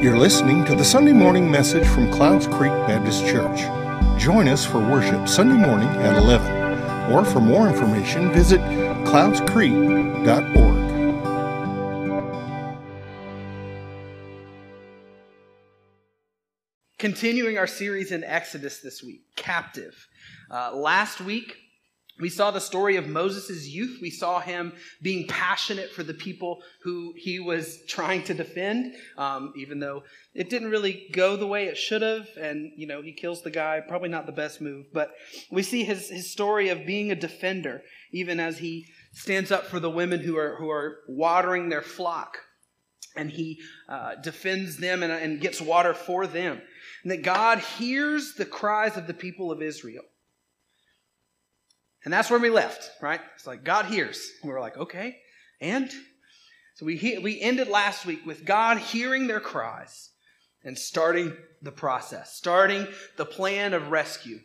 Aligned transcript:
You're 0.00 0.16
listening 0.16 0.64
to 0.66 0.76
the 0.76 0.84
Sunday 0.84 1.12
morning 1.12 1.50
message 1.50 1.84
from 1.84 2.08
Clouds 2.12 2.46
Creek 2.46 2.70
Baptist 2.86 3.26
Church. 3.26 3.62
Join 4.16 4.46
us 4.46 4.64
for 4.64 4.78
worship 4.78 5.26
Sunday 5.26 5.56
morning 5.56 5.88
at 5.88 6.16
11. 6.16 7.12
Or 7.12 7.24
for 7.24 7.40
more 7.40 7.66
information, 7.66 8.32
visit 8.32 8.60
cloudscreek.org. 8.60 10.88
Continuing 17.00 17.58
our 17.58 17.66
series 17.66 18.12
in 18.12 18.22
Exodus 18.22 18.78
this 18.78 19.02
week, 19.02 19.22
Captive. 19.34 20.06
Uh, 20.48 20.76
last 20.76 21.20
week, 21.20 21.56
we 22.20 22.28
saw 22.28 22.50
the 22.50 22.60
story 22.60 22.96
of 22.96 23.06
Moses' 23.06 23.68
youth. 23.68 23.98
We 24.02 24.10
saw 24.10 24.40
him 24.40 24.72
being 25.00 25.28
passionate 25.28 25.92
for 25.92 26.02
the 26.02 26.14
people 26.14 26.62
who 26.82 27.14
he 27.16 27.38
was 27.38 27.78
trying 27.86 28.24
to 28.24 28.34
defend, 28.34 28.94
um, 29.16 29.52
even 29.56 29.78
though 29.78 30.02
it 30.34 30.50
didn't 30.50 30.70
really 30.70 31.08
go 31.12 31.36
the 31.36 31.46
way 31.46 31.66
it 31.66 31.76
should 31.76 32.02
have. 32.02 32.26
And, 32.40 32.72
you 32.76 32.86
know, 32.86 33.02
he 33.02 33.12
kills 33.12 33.42
the 33.42 33.50
guy. 33.50 33.80
Probably 33.86 34.08
not 34.08 34.26
the 34.26 34.32
best 34.32 34.60
move. 34.60 34.86
But 34.92 35.12
we 35.50 35.62
see 35.62 35.84
his, 35.84 36.08
his 36.08 36.30
story 36.32 36.70
of 36.70 36.86
being 36.86 37.12
a 37.12 37.16
defender, 37.16 37.82
even 38.12 38.40
as 38.40 38.58
he 38.58 38.86
stands 39.12 39.52
up 39.52 39.66
for 39.66 39.78
the 39.78 39.90
women 39.90 40.20
who 40.20 40.36
are, 40.36 40.56
who 40.56 40.70
are 40.70 40.98
watering 41.08 41.68
their 41.68 41.82
flock. 41.82 42.38
And 43.16 43.30
he 43.30 43.60
uh, 43.88 44.16
defends 44.16 44.76
them 44.76 45.02
and, 45.02 45.12
and 45.12 45.40
gets 45.40 45.60
water 45.60 45.94
for 45.94 46.26
them. 46.26 46.60
And 47.02 47.12
that 47.12 47.22
God 47.22 47.58
hears 47.58 48.34
the 48.34 48.44
cries 48.44 48.96
of 48.96 49.06
the 49.06 49.14
people 49.14 49.50
of 49.50 49.62
Israel. 49.62 50.02
And 52.04 52.12
that's 52.12 52.30
where 52.30 52.38
we 52.38 52.50
left, 52.50 52.90
right? 53.02 53.20
It's 53.34 53.46
like 53.46 53.64
God 53.64 53.86
hears. 53.86 54.30
And 54.42 54.48
we 54.48 54.54
were 54.54 54.60
like, 54.60 54.76
okay. 54.76 55.18
And 55.60 55.90
so 56.76 56.86
we, 56.86 57.18
we 57.22 57.40
ended 57.40 57.68
last 57.68 58.06
week 58.06 58.24
with 58.24 58.44
God 58.44 58.78
hearing 58.78 59.26
their 59.26 59.40
cries 59.40 60.10
and 60.64 60.78
starting 60.78 61.36
the 61.62 61.72
process, 61.72 62.34
starting 62.34 62.86
the 63.16 63.24
plan 63.24 63.74
of 63.74 63.90
rescue. 63.90 64.38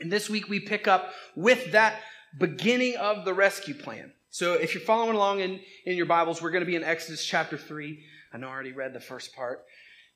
And 0.00 0.12
this 0.12 0.28
week 0.28 0.48
we 0.48 0.60
pick 0.60 0.86
up 0.86 1.12
with 1.34 1.72
that 1.72 2.00
beginning 2.38 2.96
of 2.96 3.24
the 3.24 3.34
rescue 3.34 3.74
plan. 3.74 4.12
So 4.30 4.54
if 4.54 4.74
you're 4.74 4.82
following 4.82 5.14
along 5.14 5.40
in, 5.40 5.60
in 5.86 5.96
your 5.96 6.06
Bibles, 6.06 6.42
we're 6.42 6.50
going 6.50 6.62
to 6.62 6.66
be 6.66 6.76
in 6.76 6.82
Exodus 6.84 7.24
chapter 7.24 7.56
3. 7.56 8.02
I 8.32 8.38
know 8.38 8.48
I 8.48 8.50
already 8.50 8.72
read 8.72 8.92
the 8.92 9.00
first 9.00 9.34
part, 9.34 9.64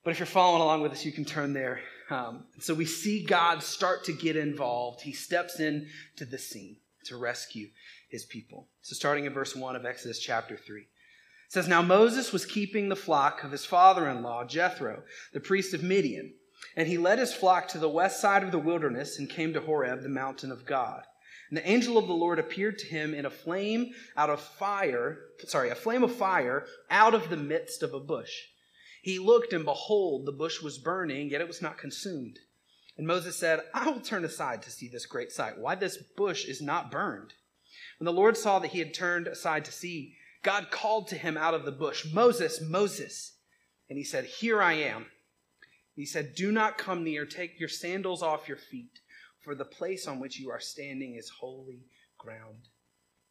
but 0.09 0.13
if 0.13 0.21
you're 0.21 0.27
following 0.27 0.63
along 0.63 0.81
with 0.81 0.93
us, 0.93 1.05
you 1.05 1.13
can 1.13 1.27
turn 1.27 1.53
there 1.53 1.81
um, 2.11 2.45
so 2.59 2.73
we 2.73 2.87
see 2.87 3.23
God 3.23 3.63
start 3.63 4.05
to 4.05 4.13
get 4.15 4.37
involved. 4.37 5.03
He 5.03 5.13
steps 5.13 5.61
in 5.61 5.89
to 6.17 6.25
the 6.25 6.39
scene 6.39 6.79
to 7.05 7.19
rescue 7.19 7.69
his 8.09 8.25
people. 8.25 8.69
So 8.81 8.95
starting 8.95 9.27
in 9.27 9.35
verse 9.35 9.55
1 9.55 9.77
of 9.77 9.85
Exodus 9.85 10.19
chapter 10.19 10.57
3. 10.57 10.81
It 10.81 10.87
says, 11.49 11.69
Now 11.69 11.83
Moses 11.83 12.33
was 12.33 12.47
keeping 12.47 12.89
the 12.89 12.97
flock 12.97 13.45
of 13.45 13.53
his 13.53 13.67
father 13.67 14.09
in 14.09 14.23
law, 14.23 14.45
Jethro, 14.45 15.03
the 15.35 15.41
priest 15.41 15.75
of 15.75 15.83
Midian. 15.83 16.33
And 16.75 16.89
he 16.89 16.97
led 16.97 17.19
his 17.19 17.35
flock 17.35 17.69
to 17.69 17.79
the 17.79 17.89
west 17.89 18.21
side 18.21 18.43
of 18.43 18.51
the 18.51 18.59
wilderness 18.59 19.19
and 19.19 19.29
came 19.29 19.53
to 19.53 19.61
Horeb, 19.61 20.03
the 20.03 20.09
mountain 20.09 20.51
of 20.51 20.65
God. 20.65 21.03
And 21.51 21.59
the 21.59 21.69
angel 21.69 21.99
of 21.99 22.07
the 22.07 22.15
Lord 22.15 22.39
appeared 22.39 22.79
to 22.79 22.87
him 22.87 23.13
in 23.13 23.27
a 23.27 23.31
flame 23.31 23.93
out 24.17 24.31
of 24.31 24.41
fire, 24.41 25.19
sorry, 25.47 25.69
a 25.69 25.75
flame 25.75 26.03
of 26.03 26.15
fire 26.15 26.65
out 26.91 27.13
of 27.13 27.29
the 27.29 27.37
midst 27.37 27.83
of 27.83 27.93
a 27.93 28.01
bush. 28.01 28.33
He 29.09 29.19
looked, 29.19 29.55
and 29.55 29.65
behold, 29.65 30.27
the 30.27 30.33
bush 30.33 30.61
was 30.61 30.77
burning, 30.77 31.31
yet 31.31 31.41
it 31.41 31.49
was 31.49 31.63
not 31.63 31.79
consumed. 31.79 32.41
And 32.99 33.07
Moses 33.07 33.37
said, 33.37 33.63
I 33.73 33.89
will 33.89 34.03
turn 34.03 34.23
aside 34.23 34.61
to 34.61 34.71
see 34.71 34.87
this 34.87 35.07
great 35.07 35.33
sight, 35.33 35.57
why 35.57 35.77
this 35.77 35.97
bush 35.97 36.45
is 36.45 36.61
not 36.61 36.91
burned. 36.91 37.33
When 37.99 38.05
the 38.05 38.13
Lord 38.13 38.37
saw 38.37 38.59
that 38.59 38.73
he 38.73 38.81
had 38.81 38.93
turned 38.93 39.27
aside 39.27 39.65
to 39.65 39.73
see, 39.73 40.15
God 40.43 40.71
called 40.71 41.09
to 41.09 41.17
him 41.17 41.39
out 41.39 41.55
of 41.55 41.65
the 41.65 41.73
bush, 41.73 42.05
Moses, 42.13 42.61
Moses. 42.61 43.39
And 43.89 43.97
he 43.97 44.05
said, 44.05 44.27
Here 44.27 44.61
I 44.61 44.75
am. 44.75 45.07
He 45.97 46.05
said, 46.05 46.35
Do 46.35 46.53
not 46.53 46.77
come 46.77 47.03
near, 47.03 47.25
take 47.25 47.59
your 47.59 47.71
sandals 47.71 48.23
off 48.23 48.47
your 48.47 48.59
feet, 48.59 49.01
for 49.43 49.55
the 49.55 49.65
place 49.65 50.07
on 50.07 50.21
which 50.21 50.39
you 50.39 50.51
are 50.51 50.61
standing 50.61 51.15
is 51.15 51.31
holy 51.41 51.87
ground. 52.19 52.69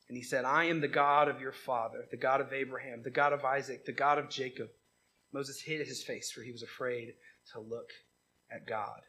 And 0.09 0.17
he 0.17 0.23
said, 0.23 0.43
I 0.43 0.63
am 0.63 0.81
the 0.81 0.87
God 0.87 1.27
of 1.27 1.39
your 1.39 1.51
father, 1.51 2.07
the 2.09 2.17
God 2.17 2.41
of 2.41 2.51
Abraham, 2.51 3.03
the 3.03 3.11
God 3.11 3.31
of 3.31 3.45
Isaac, 3.45 3.85
the 3.85 3.91
God 3.91 4.17
of 4.17 4.31
Jacob. 4.31 4.69
Moses 5.37 5.61
hid 5.61 5.85
his 5.85 6.01
face, 6.01 6.31
for 6.31 6.41
he 6.41 6.51
was 6.51 6.63
afraid 6.63 7.13
to 7.53 7.59
look 7.59 7.91
at 8.51 8.65
God. 8.65 9.01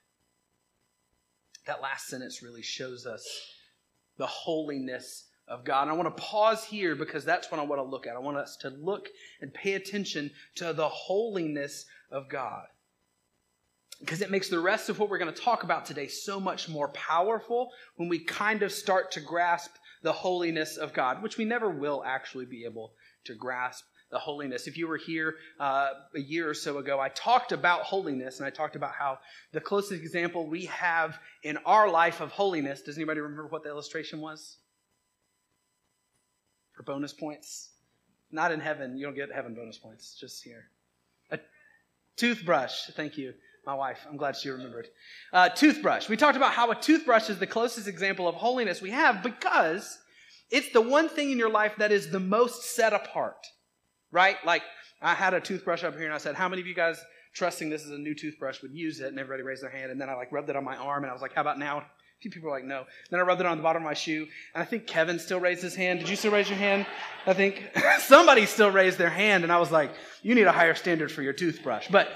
That 1.67 1.81
last 1.81 2.07
sentence 2.09 2.43
really 2.43 2.61
shows 2.61 3.07
us 3.07 3.27
the 4.19 4.27
holiness 4.27 5.25
of 5.47 5.65
God. 5.65 5.85
And 5.85 5.91
I 5.91 5.95
want 5.95 6.15
to 6.15 6.23
pause 6.23 6.65
here 6.65 6.95
because 6.95 7.25
that's 7.25 7.51
what 7.51 7.59
I 7.59 7.63
want 7.63 7.79
to 7.79 7.89
look 7.89 8.07
at. 8.07 8.15
I 8.15 8.19
want 8.19 8.37
us 8.37 8.59
to 8.61 8.69
look 8.69 9.09
and 9.41 9.55
pay 9.55 9.73
attention 9.73 10.31
to 10.57 10.75
the 10.75 10.91
holiness 10.91 11.87
of 12.11 12.29
God. 12.29 12.67
Because 13.99 14.21
it 14.21 14.31
makes 14.31 14.51
the 14.51 14.61
rest 14.61 14.91
of 14.91 14.99
what 14.99 15.09
we're 15.09 15.17
going 15.17 15.33
to 15.33 15.43
talk 15.43 15.63
about 15.63 15.87
today 15.87 16.09
so 16.09 16.39
much 16.39 16.69
more 16.69 16.89
powerful 16.89 17.71
when 17.97 18.11
we 18.11 18.19
kind 18.19 18.63
of 18.63 18.71
start 18.71 19.13
to 19.13 19.21
grasp 19.23 19.71
the 20.03 20.13
holiness 20.13 20.77
of 20.77 20.93
God, 20.93 21.23
which 21.23 21.39
we 21.39 21.47
never 21.47 21.71
will 21.71 22.05
actually 22.05 22.45
be 22.45 22.67
able 22.67 22.93
to 23.25 23.35
grasp 23.35 23.87
the 24.11 24.19
holiness. 24.19 24.67
If 24.67 24.77
you 24.77 24.89
were 24.89 24.97
here 24.97 25.35
uh, 25.61 25.91
a 26.15 26.21
year 26.21 26.49
or 26.49 26.55
so 26.55 26.79
ago, 26.79 26.99
I 26.99 27.11
talked 27.11 27.53
about 27.53 27.83
holiness 27.83 28.39
and 28.39 28.47
I 28.47 28.51
talked 28.51 28.77
about 28.77 28.93
how 28.93 29.19
the 29.53 29.61
closest 29.61 30.01
example 30.01 30.47
we 30.47 30.67
have 30.67 31.19
in 31.43 31.59
our 31.67 31.91
life 31.91 32.21
of 32.21 32.31
holiness, 32.31 32.81
does 32.81 32.97
anybody 32.97 33.21
remember 33.21 33.47
what 33.47 33.65
the 33.65 33.69
illustration 33.69 34.21
was? 34.21 34.59
For 36.73 36.83
bonus 36.83 37.13
points? 37.13 37.71
Not 38.31 38.53
in 38.53 38.61
heaven. 38.61 38.97
You 38.97 39.07
don't 39.07 39.15
get 39.15 39.33
heaven 39.33 39.55
bonus 39.55 39.79
points, 39.79 40.17
just 40.19 40.43
here. 40.43 40.71
A 41.31 41.39
toothbrush. 42.17 42.91
Thank 42.95 43.19
you. 43.19 43.35
My 43.67 43.75
wife, 43.75 44.07
I'm 44.09 44.17
glad 44.17 44.37
she 44.37 44.49
remembered. 44.49 44.89
Uh, 45.31 45.51
toothbrush. 45.51 46.09
We 46.09 46.17
talked 46.17 46.37
about 46.39 46.53
how 46.53 46.71
a 46.71 46.75
toothbrush 46.75 47.29
is 47.29 47.39
the 47.39 47.47
closest 47.47 47.87
example 47.87 48.27
of 48.27 48.35
holiness 48.35 48.81
we 48.81 48.91
have 48.91 49.23
because 49.23 49.99
it's 50.51 50.73
the 50.73 50.81
one 50.81 51.11
thing 51.11 51.31
in 51.31 51.39
your 51.39 51.51
life 51.51 51.75
that 51.77 51.93
is 51.93 52.11
the 52.11 52.21
most 52.21 52.75
set 52.75 52.95
apart 52.95 53.47
right? 54.13 54.37
Like 54.45 54.63
I 55.01 55.15
had 55.15 55.35
a 55.35 55.41
toothbrush 55.41 55.85
up 55.85 55.95
here 55.97 56.07
and 56.07 56.15
I 56.15 56.19
said, 56.19 56.35
How 56.35 56.49
many 56.49 56.61
of 56.61 56.67
you 56.67 56.75
guys 56.75 57.03
trusting 57.35 57.71
this 57.71 57.85
is 57.85 57.91
a 57.91 57.99
new 57.99 58.15
toothbrush 58.15 58.63
would 58.63 58.73
use 58.73 59.01
it? 59.01 59.09
And 59.09 59.19
everybody 59.19 59.43
raised 59.43 59.63
their 59.63 59.71
hand. 59.71 59.91
And 59.91 60.01
then 60.01 60.09
I 60.09 60.15
like 60.15 60.33
rubbed 60.33 60.51
it 60.51 60.57
on 60.57 60.65
my 60.65 60.77
arm 60.77 61.05
and 61.05 61.11
I 61.11 61.13
was 61.13 61.23
like, 61.23 61.35
How 61.35 61.41
about 61.41 61.59
now? 61.59 61.79
A 61.79 61.85
few 62.21 62.31
people 62.31 62.51
were 62.51 62.57
like, 62.57 62.65
No. 62.65 62.85
Then 63.11 63.21
I 63.21 63.23
rubbed 63.23 63.41
it 63.41 63.47
on 63.47 63.57
the 63.57 63.63
bottom 63.63 63.83
of 63.83 63.87
my 63.87 63.95
shoe. 63.95 64.27
And 64.55 64.63
I 64.63 64.65
think 64.65 64.87
Kevin 64.87 65.19
still 65.19 65.41
raised 65.41 65.63
his 65.63 65.75
hand. 65.75 66.01
Did 66.01 66.09
you 66.09 66.17
still 66.17 66.33
raise 66.33 66.49
your 66.49 66.59
hand? 66.59 66.87
I 67.27 67.35
think 67.35 67.71
somebody 68.01 68.47
still 68.47 68.71
raised 68.71 68.99
their 68.99 69.11
hand. 69.11 69.45
And 69.45 69.53
I 69.53 69.59
was 69.59 69.71
like, 69.71 69.91
You 70.23 70.35
need 70.35 70.47
a 70.47 70.53
higher 70.53 70.75
standard 70.75 71.13
for 71.13 71.23
your 71.23 71.33
toothbrush. 71.33 71.89
But 71.89 72.11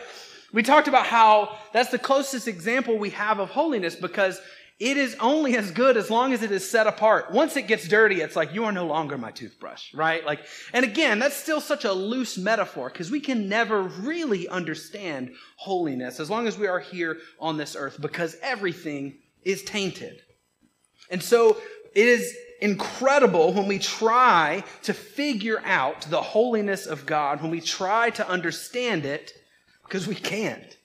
we 0.52 0.62
talked 0.62 0.88
about 0.88 1.06
how 1.06 1.56
that's 1.72 1.90
the 1.90 1.98
closest 1.98 2.46
example 2.46 2.98
we 2.98 3.10
have 3.10 3.38
of 3.38 3.50
holiness 3.50 3.94
because 3.94 4.40
it 4.82 4.96
is 4.96 5.14
only 5.20 5.56
as 5.56 5.70
good 5.70 5.96
as 5.96 6.10
long 6.10 6.32
as 6.32 6.42
it 6.42 6.50
is 6.50 6.68
set 6.68 6.88
apart. 6.88 7.30
Once 7.30 7.56
it 7.56 7.68
gets 7.68 7.86
dirty, 7.86 8.20
it's 8.20 8.34
like, 8.34 8.52
you 8.52 8.64
are 8.64 8.72
no 8.72 8.84
longer 8.84 9.16
my 9.16 9.30
toothbrush, 9.30 9.94
right? 9.94 10.26
Like, 10.26 10.40
and 10.72 10.84
again, 10.84 11.20
that's 11.20 11.36
still 11.36 11.60
such 11.60 11.84
a 11.84 11.92
loose 11.92 12.36
metaphor 12.36 12.88
because 12.88 13.08
we 13.08 13.20
can 13.20 13.48
never 13.48 13.80
really 13.80 14.48
understand 14.48 15.34
holiness 15.54 16.18
as 16.18 16.28
long 16.28 16.48
as 16.48 16.58
we 16.58 16.66
are 16.66 16.80
here 16.80 17.18
on 17.38 17.56
this 17.56 17.76
earth 17.76 18.00
because 18.00 18.36
everything 18.42 19.18
is 19.44 19.62
tainted. 19.62 20.20
And 21.10 21.22
so 21.22 21.58
it 21.94 22.08
is 22.08 22.36
incredible 22.60 23.52
when 23.52 23.68
we 23.68 23.78
try 23.78 24.64
to 24.82 24.92
figure 24.92 25.62
out 25.64 26.10
the 26.10 26.22
holiness 26.22 26.86
of 26.86 27.06
God, 27.06 27.40
when 27.40 27.52
we 27.52 27.60
try 27.60 28.10
to 28.10 28.28
understand 28.28 29.04
it, 29.04 29.32
because 29.84 30.08
we 30.08 30.16
can't. 30.16 30.76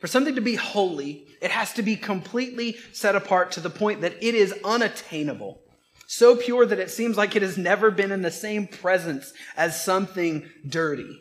For 0.00 0.06
something 0.06 0.34
to 0.34 0.42
be 0.42 0.56
holy, 0.56 1.25
it 1.40 1.50
has 1.50 1.72
to 1.74 1.82
be 1.82 1.96
completely 1.96 2.76
set 2.92 3.16
apart 3.16 3.52
to 3.52 3.60
the 3.60 3.70
point 3.70 4.00
that 4.00 4.14
it 4.22 4.34
is 4.34 4.54
unattainable. 4.64 5.60
So 6.06 6.36
pure 6.36 6.64
that 6.66 6.78
it 6.78 6.90
seems 6.90 7.16
like 7.16 7.34
it 7.34 7.42
has 7.42 7.58
never 7.58 7.90
been 7.90 8.12
in 8.12 8.22
the 8.22 8.30
same 8.30 8.66
presence 8.66 9.32
as 9.56 9.82
something 9.84 10.48
dirty. 10.66 11.20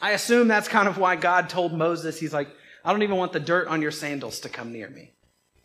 I 0.00 0.12
assume 0.12 0.48
that's 0.48 0.68
kind 0.68 0.88
of 0.88 0.98
why 0.98 1.16
God 1.16 1.50
told 1.50 1.72
Moses, 1.72 2.18
He's 2.18 2.32
like, 2.32 2.48
I 2.84 2.92
don't 2.92 3.02
even 3.02 3.16
want 3.16 3.32
the 3.32 3.40
dirt 3.40 3.68
on 3.68 3.82
your 3.82 3.90
sandals 3.90 4.40
to 4.40 4.48
come 4.48 4.72
near 4.72 4.88
me. 4.88 5.12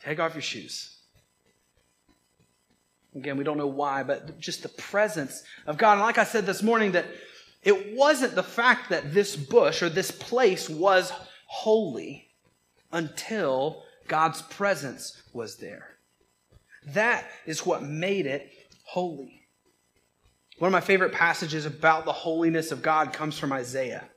Take 0.03 0.19
off 0.19 0.33
your 0.33 0.41
shoes. 0.41 0.97
Again, 3.15 3.37
we 3.37 3.43
don't 3.43 3.57
know 3.57 3.67
why, 3.67 4.03
but 4.03 4.39
just 4.39 4.63
the 4.63 4.69
presence 4.69 5.43
of 5.67 5.77
God. 5.77 5.93
And 5.93 6.01
like 6.01 6.17
I 6.17 6.23
said 6.23 6.45
this 6.45 6.63
morning, 6.63 6.93
that 6.93 7.05
it 7.61 7.95
wasn't 7.95 8.35
the 8.35 8.43
fact 8.43 8.89
that 8.89 9.13
this 9.13 9.35
bush 9.35 9.83
or 9.83 9.89
this 9.89 10.11
place 10.11 10.67
was 10.67 11.13
holy 11.45 12.27
until 12.93 13.83
God's 14.07 14.41
presence 14.41 15.21
was 15.33 15.57
there. 15.57 15.89
That 16.87 17.25
is 17.45 17.65
what 17.65 17.83
made 17.83 18.25
it 18.25 18.49
holy. 18.85 19.41
One 20.59 20.67
of 20.67 20.73
my 20.73 20.81
favorite 20.81 21.11
passages 21.11 21.65
about 21.65 22.05
the 22.05 22.11
holiness 22.11 22.71
of 22.71 22.81
God 22.81 23.11
comes 23.11 23.37
from 23.37 23.51
Isaiah. 23.51 24.07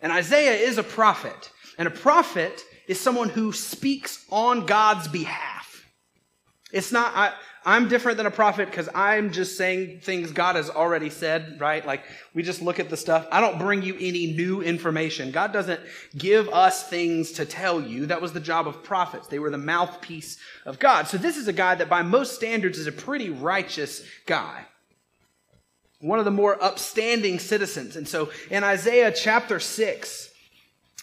And 0.00 0.12
Isaiah 0.12 0.54
is 0.54 0.78
a 0.78 0.82
prophet. 0.82 1.50
And 1.78 1.88
a 1.88 1.92
prophet 1.92 2.62
is 2.86 3.00
someone 3.00 3.28
who 3.28 3.52
speaks 3.52 4.24
on 4.30 4.66
God's 4.66 5.08
behalf. 5.08 5.57
It's 6.72 6.92
not, 6.92 7.12
I, 7.14 7.32
I'm 7.64 7.88
different 7.88 8.18
than 8.18 8.26
a 8.26 8.30
prophet 8.30 8.66
because 8.66 8.88
I'm 8.94 9.32
just 9.32 9.56
saying 9.56 10.00
things 10.00 10.32
God 10.32 10.56
has 10.56 10.70
already 10.70 11.10
said, 11.10 11.60
right? 11.60 11.84
Like 11.84 12.02
we 12.34 12.42
just 12.42 12.62
look 12.62 12.78
at 12.78 12.90
the 12.90 12.96
stuff. 12.96 13.26
I 13.32 13.40
don't 13.40 13.58
bring 13.58 13.82
you 13.82 13.94
any 13.94 14.34
new 14.34 14.62
information. 14.62 15.30
God 15.30 15.52
doesn't 15.52 15.80
give 16.16 16.48
us 16.48 16.88
things 16.88 17.32
to 17.32 17.44
tell 17.44 17.80
you. 17.80 18.06
That 18.06 18.22
was 18.22 18.32
the 18.32 18.40
job 18.40 18.68
of 18.68 18.82
prophets. 18.82 19.26
They 19.28 19.38
were 19.38 19.50
the 19.50 19.58
mouthpiece 19.58 20.38
of 20.66 20.78
God. 20.78 21.08
So 21.08 21.18
this 21.18 21.36
is 21.36 21.48
a 21.48 21.52
guy 21.52 21.74
that 21.74 21.88
by 21.88 22.02
most 22.02 22.34
standards 22.34 22.78
is 22.78 22.86
a 22.86 22.92
pretty 22.92 23.30
righteous 23.30 24.02
guy. 24.26 24.64
One 26.00 26.18
of 26.18 26.24
the 26.24 26.30
more 26.30 26.62
upstanding 26.62 27.38
citizens. 27.38 27.96
And 27.96 28.06
so 28.06 28.30
in 28.50 28.62
Isaiah 28.62 29.10
chapter 29.10 29.58
6, 29.58 30.30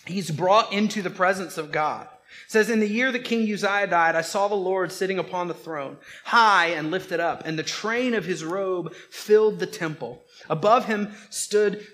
he's 0.06 0.32
brought 0.32 0.72
into 0.72 1.02
the 1.02 1.10
presence 1.10 1.58
of 1.58 1.72
God. 1.72 2.08
Says, 2.48 2.70
In 2.70 2.80
the 2.80 2.90
year 2.90 3.12
that 3.12 3.24
King 3.24 3.42
Uzziah 3.52 3.88
died, 3.88 4.16
I 4.16 4.22
saw 4.22 4.48
the 4.48 4.56
Lord 4.56 4.92
sitting 4.92 5.20
upon 5.20 5.48
the 5.48 5.54
throne, 5.54 5.98
high 6.26 6.68
and 6.68 6.92
lifted 6.92 7.20
up, 7.20 7.44
and 7.46 7.58
the 7.58 7.64
train 7.64 8.14
of 8.14 8.26
his 8.26 8.44
robe 8.44 8.94
filled 9.10 9.60
the 9.60 9.68
temple. 9.68 10.24
Above 10.50 10.86
him 10.86 11.14
stood 11.30 11.86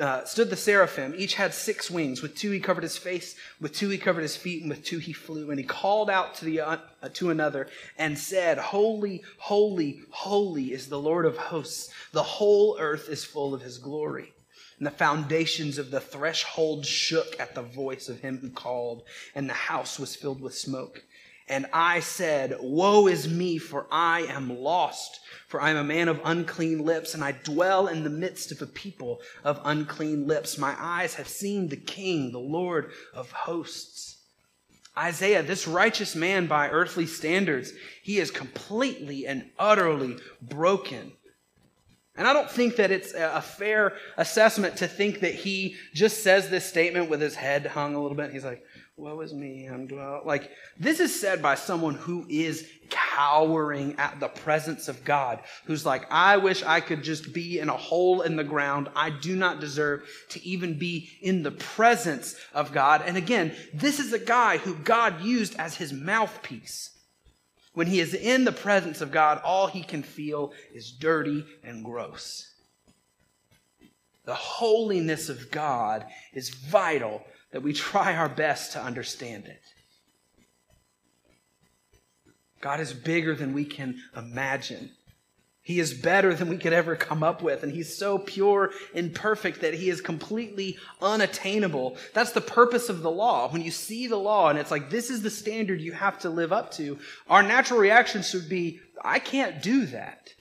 uh, 0.00 0.24
stood 0.24 0.48
the 0.48 0.56
seraphim. 0.56 1.12
Each 1.16 1.34
had 1.34 1.52
six 1.52 1.90
wings. 1.90 2.22
With 2.22 2.36
two 2.36 2.50
he 2.50 2.60
covered 2.60 2.84
his 2.84 2.96
face, 2.96 3.34
with 3.60 3.74
two 3.74 3.88
he 3.88 3.98
covered 3.98 4.22
his 4.22 4.36
feet, 4.36 4.62
and 4.62 4.70
with 4.70 4.84
two 4.84 4.98
he 4.98 5.12
flew. 5.12 5.50
And 5.50 5.58
he 5.58 5.66
called 5.66 6.08
out 6.08 6.36
to 6.36 6.44
the 6.44 6.60
uh, 6.60 6.78
to 7.14 7.30
another 7.30 7.68
and 7.96 8.16
said, 8.16 8.58
"Holy, 8.58 9.22
holy, 9.38 10.00
holy 10.10 10.72
is 10.72 10.88
the 10.88 11.00
Lord 11.00 11.26
of 11.26 11.36
hosts. 11.36 11.92
The 12.12 12.22
whole 12.22 12.76
earth 12.78 13.08
is 13.08 13.24
full 13.24 13.54
of 13.54 13.62
his 13.62 13.78
glory." 13.78 14.34
And 14.78 14.86
the 14.86 14.92
foundations 14.92 15.78
of 15.78 15.90
the 15.90 16.00
threshold 16.00 16.86
shook 16.86 17.38
at 17.40 17.54
the 17.54 17.62
voice 17.62 18.08
of 18.08 18.20
him 18.20 18.38
who 18.38 18.50
called, 18.50 19.02
and 19.34 19.48
the 19.48 19.54
house 19.54 19.98
was 19.98 20.14
filled 20.14 20.40
with 20.40 20.54
smoke. 20.54 21.02
And 21.48 21.66
I 21.72 22.00
said, 22.00 22.56
Woe 22.60 23.06
is 23.06 23.26
me, 23.26 23.58
for 23.58 23.86
I 23.90 24.20
am 24.22 24.60
lost, 24.60 25.20
for 25.48 25.60
I 25.60 25.70
am 25.70 25.78
a 25.78 25.84
man 25.84 26.08
of 26.08 26.20
unclean 26.24 26.84
lips, 26.84 27.14
and 27.14 27.24
I 27.24 27.32
dwell 27.32 27.86
in 27.88 28.04
the 28.04 28.10
midst 28.10 28.52
of 28.52 28.60
a 28.60 28.66
people 28.66 29.20
of 29.42 29.60
unclean 29.64 30.26
lips. 30.26 30.58
My 30.58 30.76
eyes 30.78 31.14
have 31.14 31.28
seen 31.28 31.68
the 31.68 31.76
King, 31.76 32.32
the 32.32 32.38
Lord 32.38 32.92
of 33.14 33.32
hosts. 33.32 34.18
Isaiah, 34.96 35.42
this 35.42 35.66
righteous 35.66 36.14
man 36.14 36.48
by 36.48 36.68
earthly 36.68 37.06
standards, 37.06 37.72
he 38.02 38.18
is 38.18 38.30
completely 38.30 39.26
and 39.26 39.50
utterly 39.58 40.16
broken. 40.42 41.12
And 42.18 42.26
I 42.26 42.32
don't 42.32 42.50
think 42.50 42.76
that 42.76 42.90
it's 42.90 43.14
a 43.14 43.40
fair 43.40 43.94
assessment 44.16 44.76
to 44.78 44.88
think 44.88 45.20
that 45.20 45.34
he 45.34 45.76
just 45.94 46.22
says 46.22 46.50
this 46.50 46.66
statement 46.66 47.08
with 47.08 47.20
his 47.20 47.36
head 47.36 47.64
hung 47.64 47.94
a 47.94 48.02
little 48.02 48.16
bit. 48.16 48.32
He's 48.32 48.44
like, 48.44 48.64
Woe 48.98 49.20
is 49.20 49.32
me, 49.32 49.66
I'm. 49.66 49.86
Like, 50.24 50.50
this 50.76 50.98
is 50.98 51.18
said 51.18 51.40
by 51.40 51.54
someone 51.54 51.94
who 51.94 52.26
is 52.28 52.68
cowering 52.90 53.94
at 53.96 54.18
the 54.18 54.26
presence 54.26 54.88
of 54.88 55.04
God, 55.04 55.38
who's 55.66 55.86
like, 55.86 56.10
I 56.10 56.38
wish 56.38 56.64
I 56.64 56.80
could 56.80 57.04
just 57.04 57.32
be 57.32 57.60
in 57.60 57.68
a 57.68 57.76
hole 57.76 58.22
in 58.22 58.34
the 58.34 58.42
ground. 58.42 58.88
I 58.96 59.10
do 59.10 59.36
not 59.36 59.60
deserve 59.60 60.02
to 60.30 60.44
even 60.44 60.76
be 60.78 61.10
in 61.22 61.44
the 61.44 61.52
presence 61.52 62.34
of 62.52 62.72
God. 62.72 63.02
And 63.06 63.16
again, 63.16 63.54
this 63.72 64.00
is 64.00 64.12
a 64.12 64.18
guy 64.18 64.58
who 64.58 64.74
God 64.74 65.20
used 65.20 65.54
as 65.60 65.76
his 65.76 65.92
mouthpiece. 65.92 66.90
When 67.78 67.86
he 67.86 68.00
is 68.00 68.12
in 68.12 68.42
the 68.42 68.50
presence 68.50 69.00
of 69.02 69.12
God, 69.12 69.40
all 69.44 69.68
he 69.68 69.84
can 69.84 70.02
feel 70.02 70.52
is 70.74 70.90
dirty 70.90 71.46
and 71.62 71.84
gross. 71.84 72.56
The 74.24 74.34
holiness 74.34 75.28
of 75.28 75.52
God 75.52 76.04
is 76.34 76.48
vital 76.48 77.22
that 77.52 77.62
we 77.62 77.72
try 77.72 78.16
our 78.16 78.28
best 78.28 78.72
to 78.72 78.82
understand 78.82 79.46
it. 79.46 79.62
God 82.60 82.80
is 82.80 82.92
bigger 82.92 83.36
than 83.36 83.52
we 83.52 83.64
can 83.64 84.02
imagine. 84.16 84.90
He 85.68 85.80
is 85.80 85.92
better 85.92 86.32
than 86.32 86.48
we 86.48 86.56
could 86.56 86.72
ever 86.72 86.96
come 86.96 87.22
up 87.22 87.42
with. 87.42 87.62
And 87.62 87.70
he's 87.70 87.94
so 87.94 88.16
pure 88.16 88.70
and 88.94 89.14
perfect 89.14 89.60
that 89.60 89.74
he 89.74 89.90
is 89.90 90.00
completely 90.00 90.78
unattainable. 91.02 91.98
That's 92.14 92.32
the 92.32 92.40
purpose 92.40 92.88
of 92.88 93.02
the 93.02 93.10
law. 93.10 93.50
When 93.50 93.60
you 93.60 93.70
see 93.70 94.06
the 94.06 94.16
law 94.16 94.48
and 94.48 94.58
it's 94.58 94.70
like, 94.70 94.88
this 94.88 95.10
is 95.10 95.20
the 95.20 95.28
standard 95.28 95.82
you 95.82 95.92
have 95.92 96.20
to 96.20 96.30
live 96.30 96.54
up 96.54 96.70
to, 96.76 96.98
our 97.28 97.42
natural 97.42 97.78
reaction 97.78 98.22
should 98.22 98.48
be, 98.48 98.80
I 99.04 99.18
can't 99.18 99.60
do 99.60 99.84
that. 99.84 100.32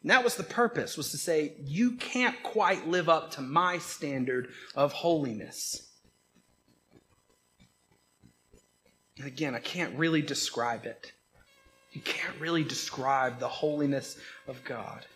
And 0.00 0.10
that 0.10 0.24
was 0.24 0.36
the 0.36 0.44
purpose, 0.44 0.96
was 0.96 1.10
to 1.10 1.18
say, 1.18 1.52
you 1.62 1.96
can't 1.96 2.42
quite 2.42 2.88
live 2.88 3.10
up 3.10 3.32
to 3.32 3.42
my 3.42 3.76
standard 3.76 4.48
of 4.74 4.94
holiness. 4.94 5.90
And 9.18 9.26
again, 9.26 9.54
I 9.54 9.60
can't 9.60 9.98
really 9.98 10.22
describe 10.22 10.86
it. 10.86 11.12
You 11.94 12.00
can't 12.00 12.38
really 12.40 12.64
describe 12.64 13.38
the 13.38 13.48
holiness 13.48 14.18
of 14.48 14.62
God. 14.64 15.06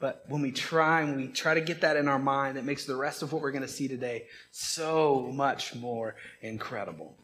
But 0.00 0.24
when 0.28 0.42
we 0.42 0.50
try 0.50 1.02
and 1.02 1.16
we 1.16 1.28
try 1.28 1.54
to 1.54 1.60
get 1.60 1.82
that 1.82 1.96
in 1.96 2.08
our 2.08 2.18
mind, 2.18 2.58
it 2.58 2.64
makes 2.64 2.86
the 2.86 2.96
rest 2.96 3.22
of 3.22 3.32
what 3.32 3.40
we're 3.40 3.52
going 3.52 3.62
to 3.62 3.68
see 3.68 3.86
today 3.86 4.26
so 4.50 5.30
much 5.32 5.74
more 5.74 6.16
incredible. 6.42 7.16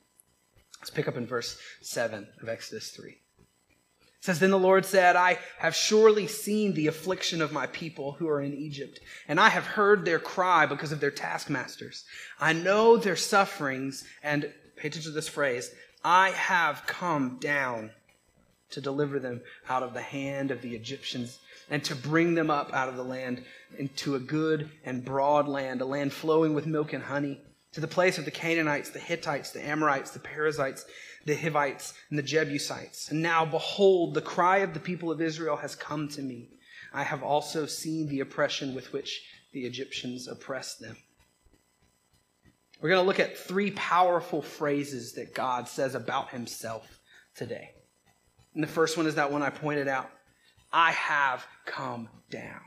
Let's 0.78 0.90
pick 0.90 1.08
up 1.08 1.16
in 1.16 1.26
verse 1.26 1.58
7 1.80 2.28
of 2.40 2.48
Exodus 2.48 2.90
3. 2.90 3.10
It 3.10 3.18
says, 4.20 4.38
Then 4.38 4.50
the 4.50 4.58
Lord 4.58 4.84
said, 4.84 5.16
I 5.16 5.38
have 5.58 5.74
surely 5.74 6.26
seen 6.26 6.74
the 6.74 6.86
affliction 6.86 7.40
of 7.40 7.50
my 7.50 7.66
people 7.68 8.12
who 8.12 8.28
are 8.28 8.42
in 8.42 8.54
Egypt, 8.54 9.00
and 9.26 9.40
I 9.40 9.48
have 9.48 9.66
heard 9.66 10.04
their 10.04 10.18
cry 10.18 10.66
because 10.66 10.92
of 10.92 11.00
their 11.00 11.10
taskmasters. 11.10 12.04
I 12.38 12.52
know 12.52 12.96
their 12.98 13.16
sufferings, 13.16 14.04
and 14.22 14.52
pay 14.76 14.88
attention 14.88 15.10
to 15.10 15.14
this 15.14 15.28
phrase 15.28 15.70
I 16.08 16.30
have 16.30 16.86
come 16.86 17.38
down 17.40 17.90
to 18.70 18.80
deliver 18.80 19.18
them 19.18 19.40
out 19.68 19.82
of 19.82 19.92
the 19.92 20.00
hand 20.00 20.52
of 20.52 20.62
the 20.62 20.76
Egyptians 20.76 21.40
and 21.68 21.82
to 21.82 21.96
bring 21.96 22.36
them 22.36 22.48
up 22.48 22.72
out 22.72 22.88
of 22.88 22.94
the 22.94 23.02
land 23.02 23.44
into 23.76 24.14
a 24.14 24.20
good 24.20 24.70
and 24.84 25.04
broad 25.04 25.48
land, 25.48 25.80
a 25.80 25.84
land 25.84 26.12
flowing 26.12 26.54
with 26.54 26.64
milk 26.64 26.92
and 26.92 27.02
honey, 27.02 27.40
to 27.72 27.80
the 27.80 27.88
place 27.88 28.18
of 28.18 28.24
the 28.24 28.30
Canaanites, 28.30 28.90
the 28.90 29.00
Hittites, 29.00 29.50
the 29.50 29.66
Amorites, 29.66 30.12
the 30.12 30.20
Perizzites, 30.20 30.84
the 31.24 31.34
Hivites, 31.34 31.92
and 32.10 32.16
the 32.16 32.22
Jebusites. 32.22 33.10
And 33.10 33.20
now, 33.20 33.44
behold, 33.44 34.14
the 34.14 34.20
cry 34.20 34.58
of 34.58 34.74
the 34.74 34.80
people 34.80 35.10
of 35.10 35.20
Israel 35.20 35.56
has 35.56 35.74
come 35.74 36.06
to 36.10 36.22
me. 36.22 36.50
I 36.92 37.02
have 37.02 37.24
also 37.24 37.66
seen 37.66 38.06
the 38.06 38.20
oppression 38.20 38.76
with 38.76 38.92
which 38.92 39.24
the 39.52 39.66
Egyptians 39.66 40.28
oppressed 40.28 40.78
them. 40.78 40.98
We're 42.80 42.90
going 42.90 43.02
to 43.02 43.06
look 43.06 43.20
at 43.20 43.38
three 43.38 43.70
powerful 43.70 44.42
phrases 44.42 45.12
that 45.14 45.34
God 45.34 45.68
says 45.68 45.94
about 45.94 46.30
himself 46.30 47.00
today. 47.34 47.70
And 48.54 48.62
the 48.62 48.68
first 48.68 48.96
one 48.96 49.06
is 49.06 49.14
that 49.14 49.32
one 49.32 49.42
I 49.42 49.50
pointed 49.50 49.88
out 49.88 50.10
I 50.72 50.92
have 50.92 51.46
come 51.64 52.08
down. 52.30 52.60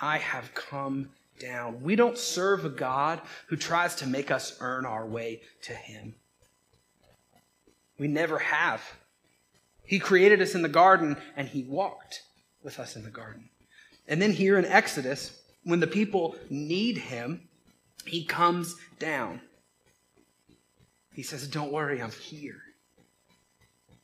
I 0.00 0.18
have 0.18 0.54
come 0.54 1.10
down. 1.38 1.82
We 1.82 1.96
don't 1.96 2.18
serve 2.18 2.64
a 2.64 2.70
God 2.70 3.20
who 3.48 3.56
tries 3.56 3.96
to 3.96 4.06
make 4.06 4.30
us 4.30 4.56
earn 4.60 4.86
our 4.86 5.06
way 5.06 5.42
to 5.62 5.74
him. 5.74 6.14
We 7.98 8.08
never 8.08 8.38
have. 8.38 8.82
He 9.84 9.98
created 9.98 10.40
us 10.40 10.54
in 10.54 10.62
the 10.62 10.68
garden 10.68 11.16
and 11.36 11.48
he 11.48 11.64
walked 11.64 12.22
with 12.62 12.78
us 12.78 12.96
in 12.96 13.04
the 13.04 13.10
garden. 13.10 13.50
And 14.08 14.20
then 14.20 14.32
here 14.32 14.58
in 14.58 14.64
Exodus, 14.64 15.40
when 15.64 15.80
the 15.80 15.86
people 15.86 16.36
need 16.50 16.98
him, 16.98 17.48
he 18.06 18.24
comes 18.24 18.76
down. 18.98 19.40
He 21.12 21.22
says, 21.22 21.46
Don't 21.46 21.72
worry, 21.72 22.00
I'm 22.00 22.10
here. 22.10 22.60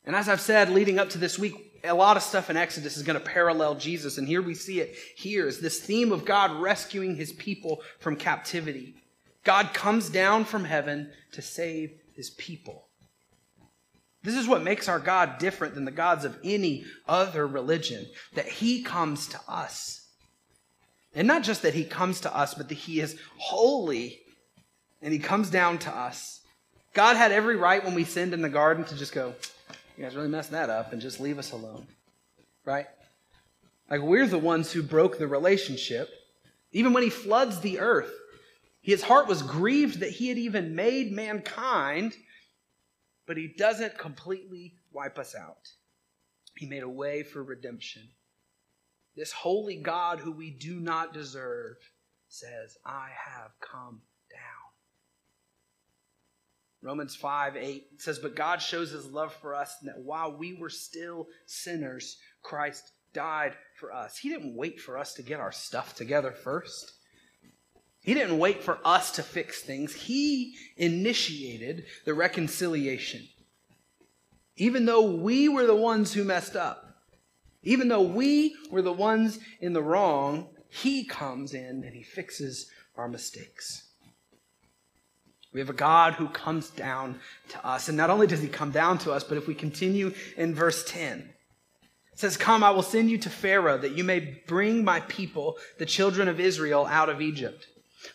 And 0.05 0.17
as 0.17 0.28
I've 0.28 0.40
said 0.40 0.71
leading 0.71 0.99
up 0.99 1.11
to 1.11 1.19
this 1.19 1.38
week, 1.38 1.55
a 1.85 1.95
lot 1.95 2.17
of 2.17 2.23
stuff 2.23 2.50
in 2.50 2.57
Exodus 2.57 2.97
is 2.97 3.02
going 3.02 3.19
to 3.19 3.25
parallel 3.25 3.75
Jesus. 3.75 4.19
And 4.19 4.26
here 4.26 4.43
we 4.43 4.55
see 4.55 4.81
it 4.81 4.97
here 5.17 5.47
is 5.47 5.61
this 5.61 5.81
theme 5.81 6.12
of 6.12 6.25
God 6.25 6.61
rescuing 6.61 7.14
his 7.14 7.33
people 7.33 7.83
from 8.00 8.17
captivity. 8.17 8.95
God 9.45 9.73
comes 9.73 10.09
down 10.11 10.45
from 10.45 10.64
heaven 10.64 11.11
to 11.33 11.43
save 11.43 11.93
his 12.14 12.31
people. 12.31 12.88
This 14.23 14.35
is 14.35 14.49
what 14.49 14.62
makes 14.62 14.88
our 14.88 14.99
God 14.99 15.38
different 15.38 15.75
than 15.75 15.85
the 15.85 15.90
gods 15.90 16.25
of 16.25 16.37
any 16.43 16.85
other 17.07 17.47
religion, 17.47 18.07
that 18.35 18.49
he 18.49 18.83
comes 18.83 19.28
to 19.28 19.40
us. 19.47 19.98
And 21.18 21.26
not 21.26 21.42
just 21.42 21.62
that 21.62 21.75
he 21.75 21.82
comes 21.82 22.20
to 22.20 22.34
us, 22.34 22.54
but 22.54 22.68
that 22.68 22.76
he 22.76 23.00
is 23.00 23.18
holy 23.38 24.20
and 25.02 25.12
he 25.12 25.18
comes 25.18 25.50
down 25.50 25.78
to 25.78 25.90
us. 25.90 26.42
God 26.94 27.16
had 27.16 27.32
every 27.32 27.56
right 27.56 27.84
when 27.84 27.96
we 27.96 28.04
sinned 28.04 28.34
in 28.34 28.40
the 28.40 28.48
garden 28.48 28.84
to 28.84 28.96
just 28.96 29.12
go, 29.12 29.34
you 29.96 30.04
guys 30.04 30.14
really 30.14 30.28
messed 30.28 30.52
that 30.52 30.70
up 30.70 30.92
and 30.92 31.02
just 31.02 31.18
leave 31.18 31.40
us 31.40 31.50
alone. 31.50 31.88
Right? 32.64 32.87
Like 33.90 34.00
we're 34.00 34.28
the 34.28 34.38
ones 34.38 34.70
who 34.70 34.80
broke 34.80 35.18
the 35.18 35.26
relationship. 35.26 36.08
Even 36.70 36.92
when 36.92 37.02
he 37.02 37.10
floods 37.10 37.58
the 37.58 37.80
earth, 37.80 38.12
his 38.80 39.02
heart 39.02 39.26
was 39.26 39.42
grieved 39.42 39.98
that 39.98 40.10
he 40.10 40.28
had 40.28 40.38
even 40.38 40.76
made 40.76 41.10
mankind, 41.10 42.14
but 43.26 43.37
he 43.37 43.48
doesn't 43.48 43.98
completely 43.98 44.75
wipe 44.92 45.18
us 45.18 45.34
out. 45.34 45.72
He 46.54 46.66
made 46.66 46.84
a 46.84 46.88
way 46.88 47.25
for 47.25 47.42
redemption. 47.42 48.08
This 49.18 49.32
holy 49.32 49.75
God 49.75 50.20
who 50.20 50.30
we 50.30 50.50
do 50.52 50.78
not 50.78 51.12
deserve 51.12 51.76
says, 52.28 52.78
I 52.87 53.08
have 53.26 53.50
come 53.60 54.02
down. 54.30 54.68
Romans 56.80 57.16
5 57.16 57.56
8 57.56 58.00
says, 58.00 58.20
But 58.20 58.37
God 58.37 58.62
shows 58.62 58.92
his 58.92 59.06
love 59.06 59.34
for 59.34 59.56
us, 59.56 59.75
and 59.80 59.88
that 59.88 59.98
while 59.98 60.37
we 60.37 60.52
were 60.52 60.70
still 60.70 61.26
sinners, 61.46 62.18
Christ 62.42 62.92
died 63.12 63.54
for 63.75 63.92
us. 63.92 64.16
He 64.16 64.28
didn't 64.28 64.54
wait 64.54 64.80
for 64.80 64.96
us 64.96 65.14
to 65.14 65.22
get 65.22 65.40
our 65.40 65.50
stuff 65.50 65.96
together 65.96 66.30
first. 66.30 66.92
He 68.00 68.14
didn't 68.14 68.38
wait 68.38 68.62
for 68.62 68.78
us 68.84 69.10
to 69.12 69.25
fix 69.25 69.62
things. 69.62 69.92
He 69.92 70.54
initiated 70.76 71.87
the 72.04 72.14
reconciliation. 72.14 73.26
Even 74.54 74.84
though 74.87 75.10
we 75.10 75.48
were 75.48 75.66
the 75.66 75.75
ones 75.75 76.12
who 76.12 76.22
messed 76.22 76.54
up, 76.54 76.88
even 77.62 77.88
though 77.88 78.02
we 78.02 78.54
were 78.70 78.82
the 78.82 78.92
ones 78.92 79.38
in 79.60 79.72
the 79.72 79.82
wrong, 79.82 80.48
He 80.68 81.04
comes 81.04 81.54
in 81.54 81.82
and 81.84 81.94
He 81.94 82.02
fixes 82.02 82.70
our 82.96 83.08
mistakes. 83.08 83.88
We 85.52 85.60
have 85.60 85.70
a 85.70 85.74
God 85.74 86.14
who 86.14 86.28
comes 86.28 86.70
down 86.70 87.20
to 87.48 87.66
us. 87.66 87.88
And 87.88 87.96
not 87.96 88.10
only 88.10 88.26
does 88.26 88.42
he 88.42 88.48
come 88.48 88.70
down 88.70 88.98
to 88.98 89.12
us, 89.12 89.24
but 89.24 89.38
if 89.38 89.46
we 89.46 89.54
continue 89.54 90.12
in 90.36 90.54
verse 90.54 90.84
10, 90.84 91.20
it 92.12 92.18
says, 92.18 92.36
Come, 92.36 92.62
I 92.62 92.70
will 92.70 92.82
send 92.82 93.10
you 93.10 93.18
to 93.18 93.30
Pharaoh 93.30 93.78
that 93.78 93.96
you 93.96 94.04
may 94.04 94.42
bring 94.46 94.84
my 94.84 95.00
people, 95.00 95.56
the 95.78 95.86
children 95.86 96.28
of 96.28 96.38
Israel, 96.38 96.86
out 96.86 97.08
of 97.08 97.22
Egypt. 97.22 97.66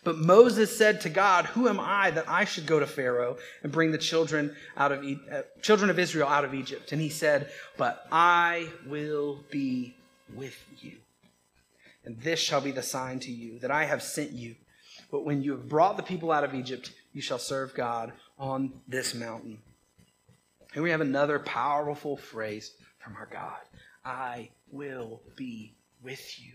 But 0.03 0.17
Moses 0.17 0.75
said 0.75 1.01
to 1.01 1.09
God, 1.09 1.45
Who 1.45 1.67
am 1.67 1.79
I 1.79 2.11
that 2.11 2.29
I 2.29 2.45
should 2.45 2.65
go 2.65 2.79
to 2.79 2.87
Pharaoh 2.87 3.37
and 3.63 3.71
bring 3.71 3.91
the 3.91 3.97
children 3.97 4.55
out 4.77 4.91
of 4.91 5.03
uh, 5.03 5.41
children 5.61 5.89
of 5.89 5.99
Israel 5.99 6.27
out 6.27 6.45
of 6.45 6.53
Egypt? 6.53 6.91
And 6.91 7.01
he 7.01 7.09
said, 7.09 7.49
But 7.77 8.05
I 8.11 8.69
will 8.85 9.43
be 9.51 9.95
with 10.33 10.57
you. 10.79 10.93
And 12.05 12.19
this 12.21 12.39
shall 12.39 12.61
be 12.61 12.71
the 12.71 12.83
sign 12.83 13.19
to 13.21 13.31
you 13.31 13.59
that 13.59 13.71
I 13.71 13.85
have 13.85 14.03
sent 14.03 14.31
you. 14.31 14.55
But 15.11 15.25
when 15.25 15.41
you 15.41 15.51
have 15.51 15.69
brought 15.69 15.97
the 15.97 16.03
people 16.03 16.31
out 16.31 16.43
of 16.43 16.55
Egypt, 16.55 16.91
you 17.13 17.21
shall 17.21 17.39
serve 17.39 17.75
God 17.75 18.13
on 18.39 18.73
this 18.87 19.13
mountain. 19.13 19.59
And 20.73 20.83
we 20.83 20.89
have 20.89 21.01
another 21.01 21.39
powerful 21.39 22.17
phrase 22.17 22.73
from 22.99 23.15
our 23.15 23.27
God 23.31 23.59
I 24.05 24.49
will 24.71 25.21
be 25.35 25.75
with 26.01 26.39
you. 26.39 26.53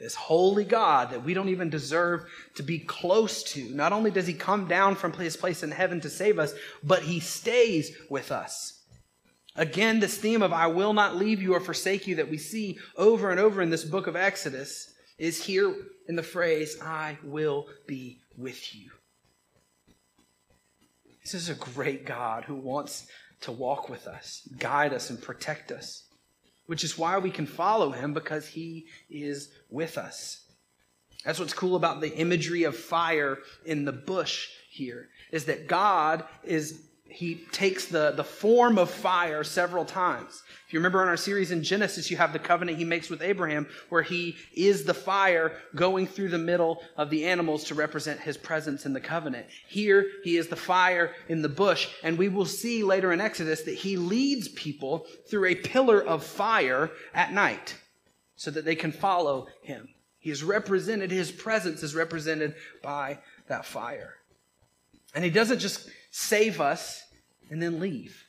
This 0.00 0.14
holy 0.14 0.64
God 0.64 1.10
that 1.10 1.24
we 1.24 1.34
don't 1.34 1.48
even 1.48 1.70
deserve 1.70 2.24
to 2.54 2.62
be 2.62 2.78
close 2.78 3.42
to. 3.54 3.68
Not 3.70 3.92
only 3.92 4.10
does 4.10 4.26
he 4.26 4.34
come 4.34 4.68
down 4.68 4.94
from 4.94 5.12
his 5.12 5.36
place 5.36 5.62
in 5.62 5.70
heaven 5.70 6.00
to 6.02 6.10
save 6.10 6.38
us, 6.38 6.54
but 6.82 7.02
he 7.02 7.20
stays 7.20 7.96
with 8.08 8.30
us. 8.30 8.82
Again, 9.56 9.98
this 9.98 10.16
theme 10.16 10.42
of 10.42 10.52
I 10.52 10.68
will 10.68 10.92
not 10.92 11.16
leave 11.16 11.42
you 11.42 11.54
or 11.54 11.60
forsake 11.60 12.06
you 12.06 12.14
that 12.16 12.30
we 12.30 12.38
see 12.38 12.78
over 12.96 13.30
and 13.30 13.40
over 13.40 13.60
in 13.60 13.70
this 13.70 13.84
book 13.84 14.06
of 14.06 14.14
Exodus 14.14 14.94
is 15.18 15.44
here 15.44 15.74
in 16.06 16.16
the 16.16 16.22
phrase, 16.22 16.78
I 16.80 17.18
will 17.24 17.66
be 17.86 18.20
with 18.36 18.74
you. 18.74 18.90
This 21.22 21.34
is 21.34 21.48
a 21.50 21.54
great 21.54 22.06
God 22.06 22.44
who 22.44 22.54
wants 22.54 23.08
to 23.42 23.52
walk 23.52 23.88
with 23.88 24.06
us, 24.06 24.48
guide 24.58 24.94
us, 24.94 25.10
and 25.10 25.20
protect 25.20 25.70
us, 25.70 26.07
which 26.68 26.84
is 26.84 26.98
why 26.98 27.16
we 27.18 27.30
can 27.30 27.46
follow 27.46 27.90
him 27.90 28.12
because 28.12 28.46
he 28.46 28.86
is 29.08 29.50
with 29.70 29.96
us. 29.96 30.42
That's 31.24 31.40
what's 31.40 31.54
cool 31.54 31.76
about 31.76 32.02
the 32.02 32.14
imagery 32.14 32.64
of 32.64 32.76
fire 32.76 33.38
in 33.64 33.86
the 33.86 33.92
bush 33.92 34.50
here, 34.70 35.08
is 35.32 35.46
that 35.46 35.66
God 35.66 36.24
is 36.44 36.87
he 37.08 37.36
takes 37.52 37.86
the, 37.86 38.12
the 38.12 38.24
form 38.24 38.78
of 38.78 38.90
fire 38.90 39.42
several 39.42 39.84
times. 39.84 40.42
If 40.66 40.72
you 40.72 40.78
remember 40.78 41.02
in 41.02 41.08
our 41.08 41.16
series 41.16 41.50
in 41.50 41.62
Genesis, 41.62 42.10
you 42.10 42.18
have 42.18 42.32
the 42.34 42.38
covenant 42.38 42.78
he 42.78 42.84
makes 42.84 43.08
with 43.08 43.22
Abraham, 43.22 43.66
where 43.88 44.02
he 44.02 44.36
is 44.52 44.84
the 44.84 44.94
fire 44.94 45.52
going 45.74 46.06
through 46.06 46.28
the 46.28 46.38
middle 46.38 46.82
of 46.96 47.08
the 47.08 47.24
animals 47.24 47.64
to 47.64 47.74
represent 47.74 48.20
his 48.20 48.36
presence 48.36 48.84
in 48.84 48.92
the 48.92 49.00
covenant. 49.00 49.46
Here, 49.66 50.06
he 50.22 50.36
is 50.36 50.48
the 50.48 50.56
fire 50.56 51.14
in 51.28 51.40
the 51.40 51.48
bush, 51.48 51.88
and 52.02 52.18
we 52.18 52.28
will 52.28 52.44
see 52.44 52.82
later 52.82 53.12
in 53.12 53.20
Exodus 53.20 53.62
that 53.62 53.74
he 53.74 53.96
leads 53.96 54.48
people 54.48 55.06
through 55.30 55.46
a 55.46 55.54
pillar 55.54 56.02
of 56.02 56.22
fire 56.22 56.90
at 57.14 57.32
night 57.32 57.76
so 58.36 58.50
that 58.50 58.64
they 58.64 58.76
can 58.76 58.92
follow 58.92 59.48
him. 59.62 59.88
He 60.18 60.30
is 60.30 60.44
represented, 60.44 61.10
his 61.10 61.32
presence 61.32 61.82
is 61.82 61.94
represented 61.94 62.54
by 62.82 63.20
that 63.46 63.64
fire. 63.64 64.14
And 65.14 65.24
he 65.24 65.30
doesn't 65.30 65.60
just 65.60 65.88
save 66.10 66.60
us 66.60 67.02
and 67.50 67.62
then 67.62 67.80
leave, 67.80 68.24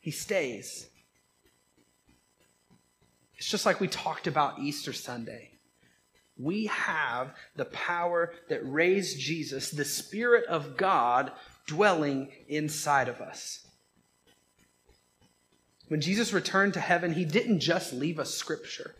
he 0.00 0.10
stays. 0.10 0.88
It's 3.36 3.48
just 3.48 3.66
like 3.66 3.80
we 3.80 3.88
talked 3.88 4.26
about 4.26 4.58
Easter 4.58 4.92
Sunday. 4.92 5.52
We 6.36 6.66
have 6.66 7.34
the 7.56 7.66
power 7.66 8.32
that 8.48 8.60
raised 8.62 9.18
Jesus, 9.18 9.70
the 9.70 9.84
Spirit 9.84 10.44
of 10.46 10.76
God 10.76 11.32
dwelling 11.66 12.30
inside 12.48 13.08
of 13.08 13.20
us. 13.20 13.66
When 15.88 16.00
Jesus 16.00 16.32
returned 16.32 16.74
to 16.74 16.80
heaven, 16.80 17.12
he 17.12 17.24
didn't 17.24 17.60
just 17.60 17.92
leave 17.92 18.18
us 18.18 18.34
scripture. 18.34 18.94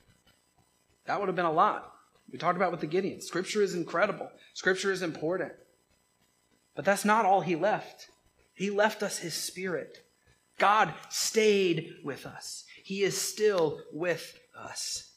That 1.06 1.20
would 1.20 1.28
have 1.28 1.36
been 1.36 1.44
a 1.44 1.52
lot. 1.52 1.92
We 2.30 2.38
talked 2.38 2.56
about 2.56 2.70
with 2.70 2.80
the 2.80 2.86
Gideon. 2.86 3.20
Scripture 3.20 3.62
is 3.62 3.74
incredible, 3.74 4.30
Scripture 4.54 4.92
is 4.92 5.02
important. 5.02 5.52
But 6.78 6.84
that's 6.84 7.04
not 7.04 7.24
all 7.24 7.40
he 7.40 7.56
left. 7.56 8.08
He 8.54 8.70
left 8.70 9.02
us 9.02 9.18
his 9.18 9.34
Spirit. 9.34 9.98
God 10.58 10.94
stayed 11.08 11.96
with 12.04 12.24
us. 12.24 12.66
He 12.84 13.02
is 13.02 13.20
still 13.20 13.80
with 13.92 14.38
us. 14.56 15.10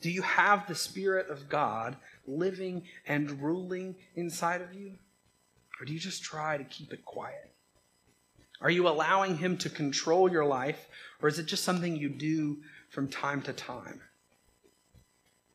Do 0.00 0.10
you 0.10 0.22
have 0.22 0.66
the 0.66 0.74
Spirit 0.74 1.30
of 1.30 1.48
God 1.48 1.98
living 2.26 2.82
and 3.06 3.40
ruling 3.40 3.94
inside 4.16 4.60
of 4.60 4.74
you? 4.74 4.94
Or 5.80 5.84
do 5.84 5.92
you 5.92 6.00
just 6.00 6.24
try 6.24 6.58
to 6.58 6.64
keep 6.64 6.92
it 6.92 7.04
quiet? 7.04 7.52
Are 8.60 8.70
you 8.70 8.88
allowing 8.88 9.38
Him 9.38 9.56
to 9.58 9.70
control 9.70 10.28
your 10.28 10.44
life, 10.44 10.88
or 11.22 11.28
is 11.28 11.38
it 11.38 11.46
just 11.46 11.62
something 11.62 11.94
you 11.94 12.08
do 12.08 12.56
from 12.90 13.06
time 13.06 13.40
to 13.42 13.52
time? 13.52 14.00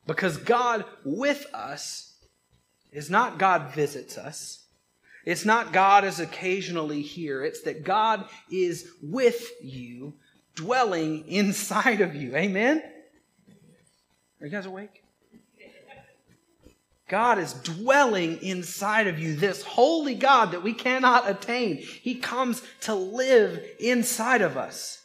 Because 0.06 0.38
God 0.38 0.86
with 1.04 1.44
us 1.52 2.13
is 2.94 3.10
not 3.10 3.38
God 3.38 3.74
visits 3.74 4.16
us. 4.16 4.62
It's 5.26 5.44
not 5.44 5.72
God 5.72 6.04
is 6.04 6.20
occasionally 6.20 7.02
here. 7.02 7.44
It's 7.44 7.62
that 7.62 7.84
God 7.84 8.24
is 8.50 8.88
with 9.02 9.50
you, 9.62 10.14
dwelling 10.54 11.26
inside 11.28 12.00
of 12.00 12.14
you. 12.14 12.36
Amen? 12.36 12.82
Are 14.40 14.46
you 14.46 14.52
guys 14.52 14.66
awake? 14.66 15.02
God 17.08 17.38
is 17.38 17.52
dwelling 17.52 18.42
inside 18.42 19.06
of 19.08 19.18
you, 19.18 19.36
this 19.36 19.62
holy 19.62 20.14
God 20.14 20.52
that 20.52 20.62
we 20.62 20.72
cannot 20.72 21.28
attain. 21.28 21.76
He 21.76 22.14
comes 22.14 22.62
to 22.82 22.94
live 22.94 23.62
inside 23.78 24.40
of 24.40 24.56
us. 24.56 25.03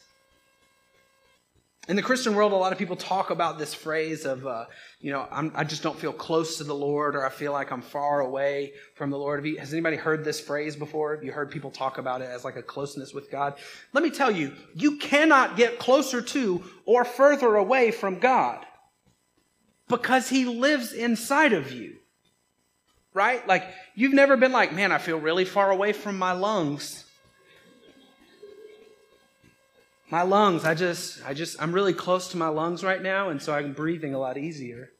In 1.90 1.96
the 1.96 2.02
Christian 2.02 2.36
world, 2.36 2.52
a 2.52 2.54
lot 2.54 2.70
of 2.70 2.78
people 2.78 2.94
talk 2.94 3.30
about 3.30 3.58
this 3.58 3.74
phrase 3.74 4.24
of, 4.24 4.46
uh, 4.46 4.66
you 5.00 5.10
know, 5.10 5.26
i 5.56 5.64
just 5.64 5.82
don't 5.82 5.98
feel 5.98 6.12
close 6.12 6.58
to 6.58 6.64
the 6.64 6.72
Lord 6.72 7.16
or 7.16 7.26
I 7.26 7.30
feel 7.30 7.50
like 7.50 7.72
I'm 7.72 7.82
far 7.82 8.20
away 8.20 8.74
from 8.94 9.10
the 9.10 9.18
Lord. 9.18 9.44
You, 9.44 9.58
has 9.58 9.72
anybody 9.72 9.96
heard 9.96 10.24
this 10.24 10.40
phrase 10.40 10.76
before? 10.76 11.16
Have 11.16 11.24
you 11.24 11.32
heard 11.32 11.50
people 11.50 11.72
talk 11.72 11.98
about 11.98 12.22
it 12.22 12.30
as 12.30 12.44
like 12.44 12.54
a 12.54 12.62
closeness 12.62 13.12
with 13.12 13.28
God? 13.28 13.54
Let 13.92 14.04
me 14.04 14.10
tell 14.10 14.30
you, 14.30 14.54
you 14.72 14.98
cannot 14.98 15.56
get 15.56 15.80
closer 15.80 16.22
to 16.22 16.62
or 16.86 17.04
further 17.04 17.56
away 17.56 17.90
from 17.90 18.20
God 18.20 18.64
because 19.88 20.28
He 20.28 20.44
lives 20.44 20.92
inside 20.92 21.52
of 21.52 21.72
you. 21.72 21.96
Right? 23.14 23.44
Like, 23.48 23.64
you've 23.96 24.14
never 24.14 24.36
been 24.36 24.52
like, 24.52 24.72
man, 24.72 24.92
I 24.92 24.98
feel 24.98 25.18
really 25.18 25.44
far 25.44 25.72
away 25.72 25.92
from 25.92 26.16
my 26.16 26.30
lungs 26.34 27.04
my 30.10 30.22
lungs, 30.22 30.64
I 30.64 30.74
just, 30.74 31.24
I 31.26 31.34
just, 31.34 31.60
I'm 31.62 31.72
really 31.72 31.92
close 31.94 32.28
to 32.28 32.36
my 32.36 32.48
lungs 32.48 32.82
right 32.82 33.02
now, 33.02 33.28
and 33.28 33.40
so 33.40 33.52
I'm 33.54 33.72
breathing 33.72 34.14
a 34.14 34.18
lot 34.18 34.36
easier. 34.36 34.90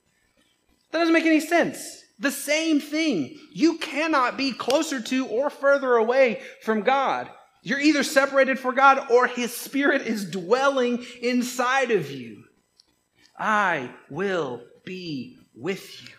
That 0.92 0.98
doesn't 1.00 1.14
make 1.14 1.26
any 1.26 1.40
sense. 1.40 2.04
The 2.18 2.30
same 2.30 2.80
thing. 2.80 3.38
You 3.52 3.78
cannot 3.78 4.36
be 4.36 4.52
closer 4.52 5.00
to 5.00 5.26
or 5.26 5.50
further 5.50 5.94
away 5.94 6.40
from 6.62 6.82
God. 6.82 7.28
You're 7.62 7.80
either 7.80 8.02
separated 8.02 8.58
from 8.58 8.74
God 8.74 9.10
or 9.10 9.26
His 9.26 9.54
Spirit 9.54 10.02
is 10.02 10.30
dwelling 10.30 11.04
inside 11.22 11.90
of 11.90 12.10
you. 12.10 12.44
I 13.38 13.90
will 14.10 14.62
be 14.84 15.38
with 15.54 16.02
you. 16.02 16.14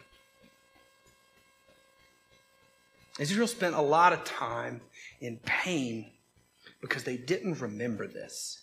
Israel 3.20 3.48
spent 3.48 3.76
a 3.76 3.82
lot 3.82 4.14
of 4.14 4.24
time 4.24 4.82
in 5.20 5.38
pain 5.38 6.12
because 6.82 7.04
they 7.04 7.18
didn't 7.18 7.62
remember 7.62 8.08
this. 8.08 8.61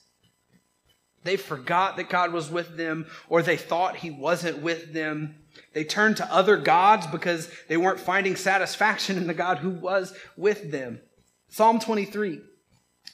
They 1.25 1.37
forgot 1.37 1.97
that 1.97 2.09
God 2.09 2.33
was 2.33 2.51
with 2.51 2.77
them, 2.77 3.07
or 3.29 3.43
they 3.43 3.57
thought 3.57 3.97
He 3.97 4.11
wasn't 4.11 4.63
with 4.63 4.93
them. 4.93 5.37
They 5.73 5.85
turned 5.85 6.17
to 6.19 6.33
other 6.33 6.57
gods 6.57 7.07
because 7.07 7.51
they 7.69 7.77
weren't 7.77 8.01
finding 8.01 8.37
satisfaction 8.37 9.17
in 9.17 9.27
the 9.27 9.35
God 9.35 9.59
who 9.59 9.71
was 9.71 10.15
with 10.37 10.71
them. 10.71 11.01
Psalm 11.49 11.81
23 11.81 12.41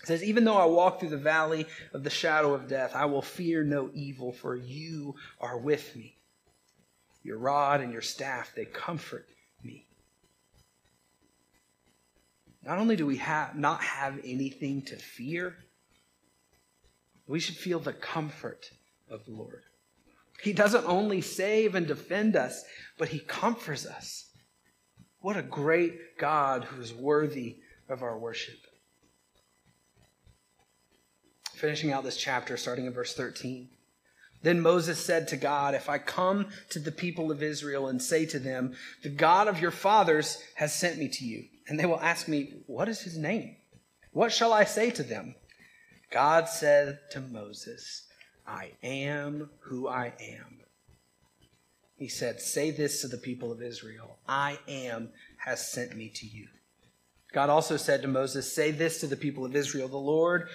says, 0.05 0.23
Even 0.23 0.45
though 0.45 0.57
I 0.57 0.67
walk 0.67 1.01
through 1.01 1.11
the 1.11 1.17
valley 1.17 1.67
of 1.93 2.05
the 2.05 2.11
shadow 2.11 2.53
of 2.53 2.69
death, 2.69 2.93
I 2.95 3.07
will 3.07 3.23
fear 3.23 3.65
no 3.65 3.91
evil, 3.95 4.33
for 4.33 4.55
you 4.55 5.15
are 5.41 5.59
with 5.59 5.95
me. 5.97 6.17
Your 7.23 7.39
rod 7.39 7.81
and 7.81 7.93
your 7.93 8.03
staff, 8.03 8.53
they 8.55 8.67
comfort 8.67 9.27
me. 9.63 9.87
not 12.65 12.79
only 12.79 12.97
do 12.97 13.07
we 13.07 13.19
have 13.19 13.57
not 13.57 13.83
have 13.83 14.19
anything 14.25 14.83
to 14.83 14.97
fear, 14.97 15.57
we 17.27 17.41
should 17.41 17.57
feel 17.57 17.79
the 17.79 17.93
comfort 17.93 18.71
of 19.11 19.25
the 19.25 19.33
Lord. 19.33 19.63
He 20.43 20.53
doesn't 20.53 20.85
only 20.85 21.21
save 21.21 21.75
and 21.75 21.87
defend 21.87 22.37
us, 22.37 22.65
but 22.99 23.09
he 23.09 23.19
comforts 23.21 23.87
us. 23.87 24.27
What 25.21 25.37
a 25.37 25.43
great 25.43 26.19
God 26.19 26.65
who 26.65 26.83
is 26.83 26.93
worthy 26.93 27.57
of 27.89 28.03
our 28.03 28.19
worship. 28.19 28.59
Finishing 31.55 31.93
out 31.93 32.05
this 32.05 32.17
chapter, 32.17 32.57
starting 32.57 32.87
in 32.87 32.93
verse 32.93 33.15
13. 33.15 33.69
Then 34.43 34.61
Moses 34.61 35.03
said 35.03 35.29
to 35.29 35.39
God, 35.39 35.75
If 35.75 35.89
I 35.89 35.97
come 35.97 36.49
to 36.69 36.79
the 36.79 36.93
people 36.93 37.31
of 37.31 37.43
Israel 37.43 37.89
and 37.89 38.03
say 38.03 38.27
to 38.27 38.39
them, 38.39 38.75
The 39.03 39.09
God 39.09 39.49
of 39.49 39.61
your 39.61 39.71
fathers 39.71 40.43
has 40.57 40.75
sent 40.75 40.99
me 40.99 41.09
to 41.09 41.25
you, 41.25 41.45
and 41.67 41.81
they 41.81 41.87
will 41.87 42.01
ask 42.01 42.29
me, 42.29 42.53
What 42.67 42.91
is 42.91 43.01
his 43.01 43.17
name? 43.17 43.57
What 44.13 44.31
shall 44.31 44.53
I 44.53 44.65
say 44.65 44.91
to 44.91 45.03
them? 45.03 45.35
God 46.15 46.49
said 46.49 47.01
to 47.11 47.21
Moses, 47.21 48.05
I 48.47 48.71
am 48.85 49.51
who 49.63 49.89
I 49.89 50.13
am. 50.21 50.61
He 51.97 52.07
said, 52.07 52.41
Say 52.41 52.71
this 52.71 53.01
to 53.01 53.09
the 53.09 53.19
people 53.19 53.51
of 53.51 53.61
Israel 53.61 54.19
I 54.29 54.61
am 54.69 55.09
has 55.39 55.73
sent 55.73 55.97
me 55.97 56.11
to 56.11 56.27
you. 56.27 56.47
God 57.33 57.51
also 57.51 57.77
said 57.77 58.01
to 58.03 58.09
Moses, 58.09 58.55
Say 58.55 58.71
this 58.71 59.01
to 59.01 59.09
the 59.09 59.17
people 59.17 59.45
of 59.45 59.57
Israel 59.57 59.89
The 59.89 59.97
Lord, 59.97 60.47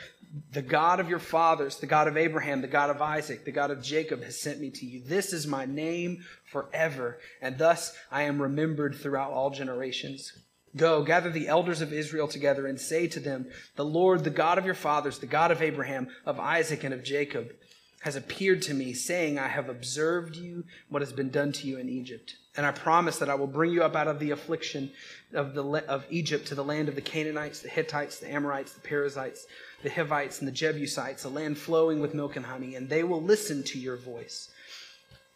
the 0.54 0.62
God 0.62 1.02
of 1.02 1.10
your 1.10 1.20
fathers, 1.20 1.76
the 1.76 1.88
God 1.88 2.08
of 2.08 2.16
Abraham, 2.16 2.62
the 2.62 2.68
God 2.68 2.90
of 2.90 3.02
Isaac, 3.02 3.44
the 3.44 3.52
God 3.52 3.70
of 3.70 3.84
Jacob, 3.84 4.24
has 4.24 4.40
sent 4.40 4.62
me 4.62 4.70
to 4.70 4.86
you. 4.86 5.04
This 5.04 5.34
is 5.34 5.46
my 5.46 5.66
name 5.66 6.24
forever, 6.46 7.20
and 7.42 7.58
thus 7.58 7.94
I 8.10 8.22
am 8.24 8.42
remembered 8.42 8.96
throughout 8.96 9.34
all 9.34 9.50
generations. 9.50 10.32
Go, 10.76 11.04
gather 11.04 11.32
the 11.32 11.48
elders 11.48 11.82
of 11.82 11.92
Israel 11.92 12.28
together, 12.28 12.68
and 12.68 12.80
say 12.80 13.08
to 13.08 13.20
them, 13.20 13.48
The 13.76 13.86
Lord, 13.86 14.24
the 14.24 14.30
God 14.30 14.58
of 14.58 14.66
your 14.66 14.76
fathers, 14.76 15.20
the 15.20 15.26
God 15.26 15.52
of 15.52 15.62
Abraham, 15.62 16.10
of 16.26 16.40
Isaac, 16.40 16.84
and 16.84 16.94
of 16.94 17.04
Jacob, 17.04 17.52
has 18.02 18.16
appeared 18.16 18.62
to 18.64 18.74
me, 18.74 18.94
saying, 18.94 19.38
I 19.38 19.48
have 19.48 19.68
observed 19.68 20.36
you, 20.36 20.64
what 20.88 21.02
has 21.02 21.12
been 21.12 21.30
done 21.30 21.52
to 21.54 21.68
you 21.68 21.78
in 21.78 21.90
Egypt. 21.90 22.36
And 22.56 22.66
I 22.66 22.72
promise 22.72 23.18
that 23.18 23.30
I 23.30 23.36
will 23.36 23.48
bring 23.48 23.72
you 23.72 23.84
up 23.84 23.96
out 23.96 24.08
of 24.08 24.20
the 24.20 24.32
affliction 24.32 24.92
of, 25.34 25.54
the, 25.54 25.64
of 25.64 26.06
Egypt 26.10 26.48
to 26.48 26.56
the 26.56 26.64
land 26.64 26.88
of 26.88 26.96
the 26.96 27.02
Canaanites, 27.02 27.62
the 27.62 27.70
Hittites, 27.70 28.20
the 28.20 28.32
Amorites, 28.32 28.74
the 28.74 28.82
Perizzites, 28.82 29.48
the 29.84 29.90
Hivites, 29.90 30.40
and 30.40 30.48
the 30.48 30.54
Jebusites, 30.54 31.26
a 31.26 31.30
land 31.30 31.58
flowing 31.58 32.00
with 32.00 32.14
milk 32.14 32.36
and 32.36 32.46
honey, 32.46 32.76
and 32.76 32.88
they 32.90 33.04
will 33.04 33.22
listen 33.22 33.64
to 33.64 33.80
your 33.80 33.98
voice. 33.98 34.50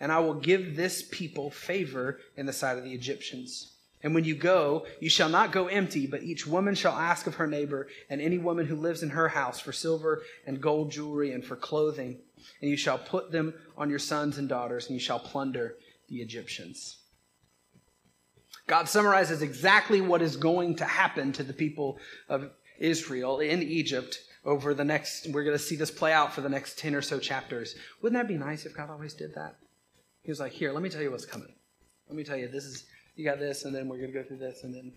And 0.00 0.12
I 0.12 0.18
will 0.18 0.34
give 0.34 0.76
this 0.76 1.06
people 1.10 1.50
favor 1.50 2.20
in 2.36 2.46
the 2.46 2.52
sight 2.52 2.78
of 2.78 2.84
the 2.84 2.92
Egyptians. 2.92 3.72
And 4.02 4.14
when 4.14 4.24
you 4.24 4.34
go, 4.34 4.86
you 5.00 5.08
shall 5.08 5.28
not 5.28 5.52
go 5.52 5.68
empty, 5.68 6.06
but 6.06 6.22
each 6.22 6.46
woman 6.46 6.74
shall 6.74 6.92
ask 6.92 7.26
of 7.26 7.36
her 7.36 7.46
neighbor 7.46 7.88
and 8.10 8.20
any 8.20 8.38
woman 8.38 8.66
who 8.66 8.76
lives 8.76 9.02
in 9.02 9.10
her 9.10 9.28
house 9.28 9.58
for 9.58 9.72
silver 9.72 10.22
and 10.46 10.60
gold 10.60 10.92
jewelry 10.92 11.32
and 11.32 11.44
for 11.44 11.56
clothing 11.56 12.18
and 12.60 12.70
you 12.70 12.76
shall 12.76 12.98
put 12.98 13.30
them 13.30 13.54
on 13.76 13.90
your 13.90 13.98
sons 13.98 14.38
and 14.38 14.48
daughters, 14.48 14.86
and 14.86 14.94
you 14.94 15.00
shall 15.00 15.18
plunder 15.18 15.76
the 16.08 16.16
Egyptians. 16.16 16.98
God 18.66 18.88
summarizes 18.88 19.42
exactly 19.42 20.00
what 20.00 20.22
is 20.22 20.36
going 20.36 20.76
to 20.76 20.84
happen 20.84 21.32
to 21.32 21.44
the 21.44 21.52
people 21.52 21.98
of 22.28 22.50
Israel 22.78 23.40
in 23.40 23.62
Egypt 23.62 24.18
over 24.44 24.74
the 24.74 24.84
next, 24.84 25.28
we're 25.30 25.44
going 25.44 25.56
to 25.56 25.62
see 25.62 25.76
this 25.76 25.90
play 25.90 26.12
out 26.12 26.32
for 26.32 26.40
the 26.40 26.48
next 26.48 26.78
10 26.78 26.94
or 26.94 27.02
so 27.02 27.18
chapters. 27.18 27.74
Wouldn't 28.00 28.20
that 28.20 28.28
be 28.28 28.38
nice 28.38 28.64
if 28.64 28.76
God 28.76 28.90
always 28.90 29.14
did 29.14 29.34
that? 29.34 29.56
He 30.26 30.32
was 30.32 30.40
like, 30.40 30.50
here, 30.50 30.72
let 30.72 30.82
me 30.82 30.88
tell 30.88 31.00
you 31.00 31.12
what's 31.12 31.24
coming. 31.24 31.54
Let 32.08 32.16
me 32.16 32.24
tell 32.24 32.36
you, 32.36 32.48
this 32.48 32.64
is, 32.64 32.84
you 33.14 33.24
got 33.24 33.38
this, 33.38 33.64
and 33.64 33.72
then 33.72 33.88
we're 33.88 33.98
going 33.98 34.12
to 34.12 34.22
go 34.22 34.24
through 34.24 34.38
this, 34.38 34.64
and 34.64 34.74
then, 34.74 34.92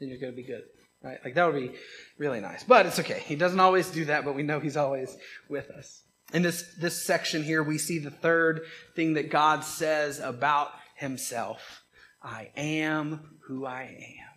then 0.00 0.08
you're 0.08 0.18
going 0.18 0.32
to 0.32 0.36
be 0.36 0.42
good. 0.42 0.64
Right? 1.04 1.18
Like, 1.24 1.36
that 1.36 1.46
would 1.46 1.54
be 1.54 1.70
really 2.18 2.40
nice. 2.40 2.64
But 2.64 2.86
it's 2.86 2.98
okay. 2.98 3.22
He 3.24 3.36
doesn't 3.36 3.60
always 3.60 3.90
do 3.90 4.06
that, 4.06 4.24
but 4.24 4.34
we 4.34 4.42
know 4.42 4.58
He's 4.58 4.76
always 4.76 5.16
with 5.48 5.70
us. 5.70 6.02
In 6.34 6.42
this, 6.42 6.64
this 6.80 7.06
section 7.06 7.44
here, 7.44 7.62
we 7.62 7.78
see 7.78 8.00
the 8.00 8.10
third 8.10 8.62
thing 8.96 9.14
that 9.14 9.30
God 9.30 9.62
says 9.62 10.18
about 10.18 10.72
himself 10.96 11.84
I 12.20 12.50
am 12.56 13.38
who 13.46 13.64
I 13.64 13.82
am. 13.82 14.32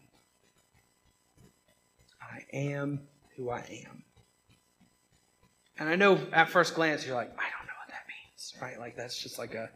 I 2.22 2.56
am 2.56 3.00
who 3.36 3.50
I 3.50 3.84
am. 3.88 4.04
And 5.80 5.90
I 5.90 5.96
know 5.96 6.20
at 6.32 6.50
first 6.50 6.76
glance, 6.76 7.04
you're 7.04 7.16
like, 7.16 7.32
I 7.32 7.50
don't 7.58 7.66
know 7.66 7.74
what 7.82 7.90
that 7.90 8.06
means, 8.08 8.54
right? 8.62 8.80
Like, 8.80 8.96
that's 8.96 9.20
just 9.20 9.40
like 9.40 9.56
a, 9.56 9.72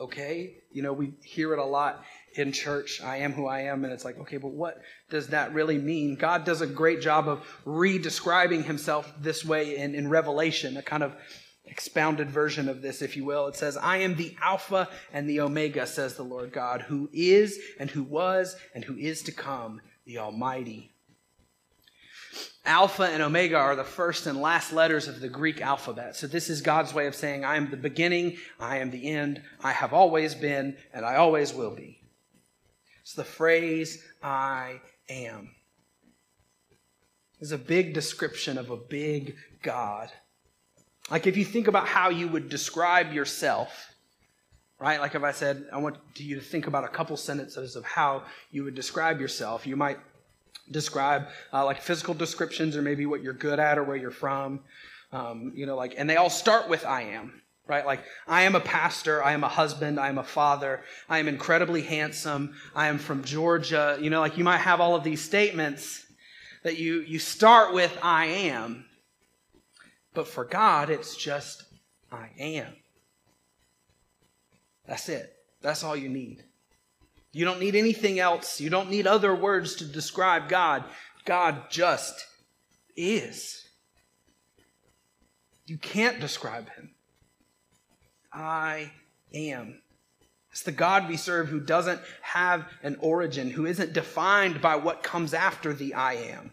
okay. 0.00 0.54
You 0.72 0.82
know, 0.82 0.92
we 0.92 1.14
hear 1.22 1.52
it 1.52 1.58
a 1.58 1.64
lot 1.64 2.04
in 2.34 2.52
church. 2.52 3.00
I 3.02 3.18
am 3.18 3.32
who 3.32 3.46
I 3.46 3.62
am. 3.62 3.84
And 3.84 3.92
it's 3.92 4.04
like, 4.04 4.18
okay, 4.20 4.38
but 4.38 4.52
what 4.52 4.80
does 5.10 5.28
that 5.28 5.52
really 5.52 5.78
mean? 5.78 6.16
God 6.16 6.44
does 6.44 6.60
a 6.60 6.66
great 6.66 7.00
job 7.00 7.28
of 7.28 7.46
re 7.64 7.98
describing 7.98 8.64
himself 8.64 9.12
this 9.20 9.44
way 9.44 9.76
in, 9.76 9.94
in 9.94 10.08
Revelation, 10.08 10.76
a 10.76 10.82
kind 10.82 11.02
of 11.02 11.14
expounded 11.64 12.30
version 12.30 12.68
of 12.68 12.82
this, 12.82 13.02
if 13.02 13.16
you 13.16 13.24
will. 13.24 13.46
It 13.46 13.56
says, 13.56 13.76
I 13.76 13.98
am 13.98 14.16
the 14.16 14.36
Alpha 14.42 14.88
and 15.12 15.28
the 15.28 15.40
Omega, 15.40 15.86
says 15.86 16.14
the 16.14 16.22
Lord 16.22 16.52
God, 16.52 16.82
who 16.82 17.08
is 17.12 17.58
and 17.78 17.90
who 17.90 18.02
was 18.02 18.56
and 18.74 18.84
who 18.84 18.96
is 18.96 19.22
to 19.22 19.32
come, 19.32 19.80
the 20.06 20.18
Almighty. 20.18 20.92
Alpha 22.64 23.04
and 23.04 23.22
Omega 23.22 23.56
are 23.56 23.74
the 23.74 23.84
first 23.84 24.26
and 24.26 24.40
last 24.40 24.72
letters 24.72 25.08
of 25.08 25.20
the 25.20 25.28
Greek 25.28 25.62
alphabet. 25.62 26.14
So 26.14 26.26
this 26.26 26.50
is 26.50 26.60
God's 26.60 26.92
way 26.92 27.06
of 27.06 27.14
saying, 27.14 27.44
I 27.44 27.56
am 27.56 27.70
the 27.70 27.76
beginning, 27.76 28.36
I 28.58 28.78
am 28.78 28.90
the 28.90 29.10
end, 29.10 29.42
I 29.62 29.72
have 29.72 29.94
always 29.94 30.34
been, 30.34 30.76
and 30.92 31.04
I 31.04 31.16
always 31.16 31.54
will 31.54 31.74
be. 31.74 32.00
It's 33.00 33.14
the 33.14 33.24
phrase, 33.24 34.04
I 34.22 34.80
am. 35.08 35.50
Is 37.40 37.52
a 37.52 37.58
big 37.58 37.94
description 37.94 38.58
of 38.58 38.70
a 38.70 38.76
big 38.76 39.36
God. 39.62 40.12
Like 41.10 41.26
if 41.26 41.38
you 41.38 41.44
think 41.46 41.66
about 41.66 41.88
how 41.88 42.10
you 42.10 42.28
would 42.28 42.50
describe 42.50 43.14
yourself, 43.14 43.94
right? 44.78 45.00
Like 45.00 45.14
if 45.14 45.22
I 45.22 45.32
said, 45.32 45.64
I 45.72 45.78
want 45.78 45.96
you 46.16 46.36
to 46.36 46.42
think 46.42 46.66
about 46.66 46.84
a 46.84 46.88
couple 46.88 47.16
sentences 47.16 47.76
of 47.76 47.84
how 47.84 48.24
you 48.50 48.64
would 48.64 48.74
describe 48.74 49.18
yourself, 49.18 49.66
you 49.66 49.76
might 49.76 49.98
describe 50.70 51.28
uh, 51.52 51.64
like 51.64 51.80
physical 51.82 52.14
descriptions 52.14 52.76
or 52.76 52.82
maybe 52.82 53.06
what 53.06 53.22
you're 53.22 53.32
good 53.32 53.58
at 53.58 53.78
or 53.78 53.84
where 53.84 53.96
you're 53.96 54.10
from. 54.10 54.60
Um, 55.12 55.52
you 55.54 55.66
know, 55.66 55.76
like, 55.76 55.94
and 55.96 56.08
they 56.08 56.16
all 56.16 56.30
start 56.30 56.68
with 56.68 56.86
I 56.86 57.02
am, 57.02 57.42
right? 57.66 57.84
Like, 57.84 58.04
I 58.28 58.42
am 58.42 58.54
a 58.54 58.60
pastor, 58.60 59.22
I 59.22 59.32
am 59.32 59.42
a 59.42 59.48
husband, 59.48 59.98
I 59.98 60.08
am 60.08 60.18
a 60.18 60.24
father, 60.24 60.82
I 61.08 61.18
am 61.18 61.26
incredibly 61.26 61.82
handsome, 61.82 62.54
I 62.74 62.88
am 62.88 62.98
from 62.98 63.24
Georgia. 63.24 63.98
You 64.00 64.10
know, 64.10 64.20
like 64.20 64.38
you 64.38 64.44
might 64.44 64.58
have 64.58 64.80
all 64.80 64.94
of 64.94 65.02
these 65.02 65.22
statements 65.22 66.06
that 66.62 66.78
you, 66.78 67.00
you 67.00 67.18
start 67.18 67.74
with 67.74 67.96
I 68.02 68.26
am. 68.26 68.84
But 70.14 70.28
for 70.28 70.44
God, 70.44 70.90
it's 70.90 71.16
just, 71.16 71.64
I 72.12 72.30
am. 72.38 72.72
That's 74.86 75.08
it. 75.08 75.32
That's 75.62 75.84
all 75.84 75.96
you 75.96 76.08
need. 76.08 76.44
You 77.32 77.44
don't 77.44 77.60
need 77.60 77.76
anything 77.76 78.18
else. 78.18 78.60
You 78.60 78.70
don't 78.70 78.90
need 78.90 79.06
other 79.06 79.34
words 79.34 79.76
to 79.76 79.84
describe 79.84 80.48
God. 80.48 80.84
God 81.24 81.70
just 81.70 82.26
is. 82.96 83.68
You 85.66 85.78
can't 85.78 86.20
describe 86.20 86.68
him. 86.70 86.90
I 88.32 88.90
am. 89.32 89.82
It's 90.50 90.62
the 90.62 90.72
God 90.72 91.08
we 91.08 91.16
serve 91.16 91.48
who 91.48 91.60
doesn't 91.60 92.00
have 92.22 92.66
an 92.82 92.96
origin, 93.00 93.50
who 93.50 93.66
isn't 93.66 93.92
defined 93.92 94.60
by 94.60 94.76
what 94.76 95.04
comes 95.04 95.32
after 95.32 95.72
the 95.72 95.94
I 95.94 96.14
am, 96.14 96.50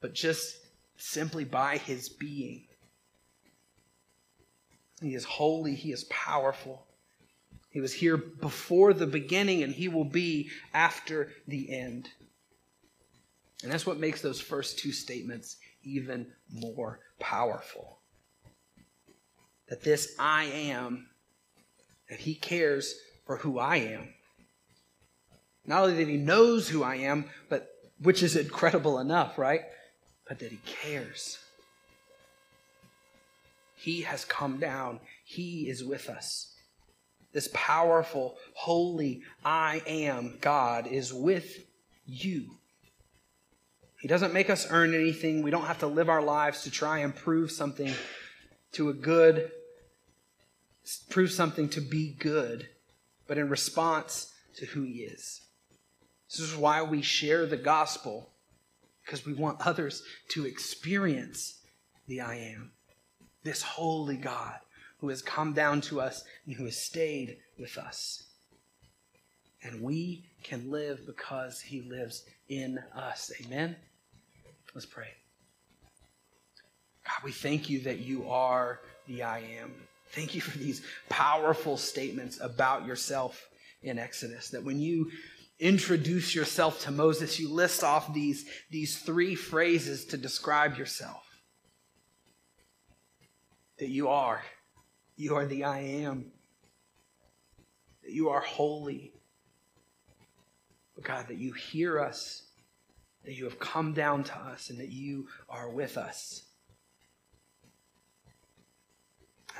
but 0.00 0.14
just 0.14 0.56
simply 0.96 1.44
by 1.44 1.76
his 1.76 2.08
being. 2.08 2.66
He 5.02 5.14
is 5.14 5.24
holy, 5.24 5.74
he 5.74 5.92
is 5.92 6.04
powerful. 6.04 6.86
He 7.72 7.80
was 7.80 7.94
here 7.94 8.18
before 8.18 8.92
the 8.92 9.06
beginning, 9.06 9.62
and 9.62 9.72
he 9.72 9.88
will 9.88 10.04
be 10.04 10.50
after 10.74 11.32
the 11.48 11.74
end. 11.74 12.08
And 13.62 13.72
that's 13.72 13.86
what 13.86 13.98
makes 13.98 14.20
those 14.20 14.40
first 14.40 14.78
two 14.78 14.92
statements 14.92 15.56
even 15.82 16.26
more 16.52 17.00
powerful. 17.18 17.98
That 19.68 19.82
this 19.82 20.14
I 20.18 20.44
am, 20.44 21.08
that 22.10 22.20
he 22.20 22.34
cares 22.34 22.94
for 23.24 23.38
who 23.38 23.58
I 23.58 23.76
am. 23.76 24.12
Not 25.64 25.84
only 25.84 25.96
that 26.04 26.10
he 26.10 26.18
knows 26.18 26.68
who 26.68 26.82
I 26.82 26.96
am, 26.96 27.24
but 27.48 27.70
which 27.98 28.22
is 28.22 28.36
incredible 28.36 28.98
enough, 28.98 29.38
right? 29.38 29.62
But 30.28 30.40
that 30.40 30.50
he 30.50 30.58
cares. 30.66 31.38
He 33.76 34.02
has 34.02 34.26
come 34.26 34.58
down. 34.58 35.00
He 35.24 35.68
is 35.70 35.82
with 35.82 36.10
us. 36.10 36.51
This 37.32 37.48
powerful, 37.54 38.36
holy, 38.54 39.22
I 39.44 39.82
am 39.86 40.36
God 40.40 40.86
is 40.86 41.12
with 41.12 41.64
you. 42.06 42.58
He 44.00 44.08
doesn't 44.08 44.34
make 44.34 44.50
us 44.50 44.66
earn 44.70 44.94
anything. 44.94 45.42
We 45.42 45.50
don't 45.50 45.66
have 45.66 45.78
to 45.78 45.86
live 45.86 46.08
our 46.08 46.22
lives 46.22 46.64
to 46.64 46.70
try 46.70 46.98
and 46.98 47.14
prove 47.14 47.50
something 47.50 47.94
to 48.72 48.88
a 48.90 48.92
good, 48.92 49.50
prove 51.08 51.30
something 51.30 51.68
to 51.70 51.80
be 51.80 52.14
good, 52.18 52.68
but 53.26 53.38
in 53.38 53.48
response 53.48 54.32
to 54.56 54.66
who 54.66 54.82
He 54.82 55.02
is. 55.02 55.40
This 56.28 56.40
is 56.40 56.56
why 56.56 56.82
we 56.82 57.00
share 57.00 57.46
the 57.46 57.56
gospel, 57.56 58.30
because 59.04 59.24
we 59.24 59.34
want 59.34 59.66
others 59.66 60.02
to 60.30 60.46
experience 60.46 61.60
the 62.08 62.20
I 62.20 62.36
am, 62.36 62.72
this 63.44 63.62
holy 63.62 64.16
God 64.16 64.58
who 65.02 65.08
has 65.08 65.20
come 65.20 65.52
down 65.52 65.80
to 65.80 66.00
us 66.00 66.22
and 66.46 66.54
who 66.54 66.64
has 66.64 66.76
stayed 66.76 67.36
with 67.58 67.76
us. 67.76 68.22
And 69.64 69.82
we 69.82 70.26
can 70.44 70.70
live 70.70 71.00
because 71.06 71.60
he 71.60 71.82
lives 71.82 72.24
in 72.48 72.78
us. 72.94 73.32
Amen? 73.44 73.74
Let's 74.74 74.86
pray. 74.86 75.08
God, 77.04 77.24
we 77.24 77.32
thank 77.32 77.68
you 77.68 77.80
that 77.80 77.98
you 77.98 78.30
are 78.30 78.78
the 79.08 79.24
I 79.24 79.40
am. 79.60 79.72
Thank 80.10 80.36
you 80.36 80.40
for 80.40 80.56
these 80.56 80.82
powerful 81.08 81.76
statements 81.76 82.38
about 82.40 82.86
yourself 82.86 83.48
in 83.82 83.98
Exodus. 83.98 84.50
That 84.50 84.62
when 84.62 84.78
you 84.78 85.10
introduce 85.58 86.32
yourself 86.32 86.80
to 86.82 86.92
Moses, 86.92 87.40
you 87.40 87.48
list 87.48 87.82
off 87.82 88.14
these, 88.14 88.44
these 88.70 88.98
three 88.98 89.34
phrases 89.34 90.04
to 90.06 90.16
describe 90.16 90.76
yourself. 90.76 91.24
That 93.80 93.88
you 93.88 94.06
are. 94.06 94.42
You 95.22 95.36
are 95.36 95.46
the 95.46 95.62
I 95.62 95.78
am. 95.78 96.32
That 98.02 98.10
you 98.10 98.30
are 98.30 98.40
holy. 98.40 99.12
But 100.96 101.04
God, 101.04 101.28
that 101.28 101.38
you 101.38 101.52
hear 101.52 102.00
us, 102.00 102.42
that 103.24 103.34
you 103.34 103.44
have 103.44 103.60
come 103.60 103.92
down 103.92 104.24
to 104.24 104.36
us, 104.36 104.68
and 104.68 104.80
that 104.80 104.88
you 104.88 105.28
are 105.48 105.70
with 105.70 105.96
us. 105.96 106.42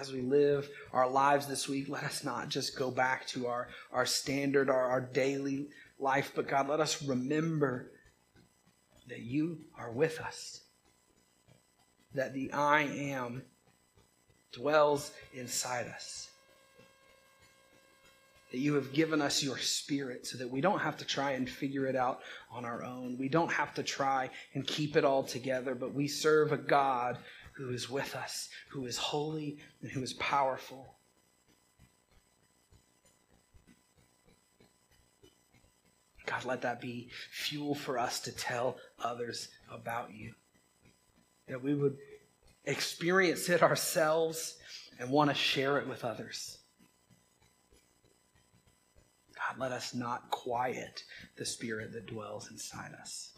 As 0.00 0.10
we 0.10 0.20
live 0.20 0.68
our 0.92 1.08
lives 1.08 1.46
this 1.46 1.68
week, 1.68 1.88
let 1.88 2.02
us 2.02 2.24
not 2.24 2.48
just 2.48 2.76
go 2.76 2.90
back 2.90 3.28
to 3.28 3.46
our, 3.46 3.68
our 3.92 4.04
standard, 4.04 4.68
our, 4.68 4.90
our 4.90 5.00
daily 5.00 5.68
life, 5.96 6.32
but 6.34 6.48
God, 6.48 6.68
let 6.68 6.80
us 6.80 7.04
remember 7.04 7.92
that 9.08 9.20
you 9.20 9.60
are 9.78 9.92
with 9.92 10.20
us. 10.20 10.62
That 12.14 12.34
the 12.34 12.52
I 12.52 12.82
am 12.82 13.44
dwells 14.52 15.12
inside 15.34 15.86
us. 15.86 16.28
That 18.50 18.58
you 18.58 18.74
have 18.74 18.92
given 18.92 19.22
us 19.22 19.42
your 19.42 19.56
spirit 19.56 20.26
so 20.26 20.36
that 20.38 20.50
we 20.50 20.60
don't 20.60 20.80
have 20.80 20.98
to 20.98 21.06
try 21.06 21.32
and 21.32 21.48
figure 21.48 21.86
it 21.86 21.96
out 21.96 22.20
on 22.50 22.66
our 22.66 22.84
own. 22.84 23.16
We 23.18 23.30
don't 23.30 23.50
have 23.50 23.72
to 23.74 23.82
try 23.82 24.28
and 24.54 24.66
keep 24.66 24.94
it 24.94 25.04
all 25.04 25.22
together, 25.22 25.74
but 25.74 25.94
we 25.94 26.06
serve 26.06 26.52
a 26.52 26.58
God 26.58 27.18
who 27.54 27.70
is 27.70 27.88
with 27.88 28.14
us, 28.14 28.48
who 28.70 28.84
is 28.84 28.98
holy, 28.98 29.58
and 29.80 29.90
who 29.90 30.02
is 30.02 30.12
powerful. 30.14 30.96
God, 36.26 36.44
let 36.44 36.62
that 36.62 36.80
be 36.80 37.08
fuel 37.30 37.74
for 37.74 37.98
us 37.98 38.20
to 38.20 38.32
tell 38.32 38.76
others 39.02 39.48
about 39.70 40.14
you. 40.14 40.34
That 41.48 41.62
we 41.62 41.74
would 41.74 41.96
experience 42.64 43.48
it 43.48 43.62
ourselves 43.62 44.56
and 44.98 45.10
want 45.10 45.30
to 45.30 45.34
share 45.34 45.78
it 45.78 45.88
with 45.88 46.04
others. 46.04 46.58
God, 49.34 49.58
let 49.58 49.72
us 49.72 49.94
not 49.94 50.30
quiet 50.30 51.02
the 51.36 51.44
spirit 51.44 51.92
that 51.92 52.06
dwells 52.06 52.50
inside 52.50 52.92
us. 53.00 53.32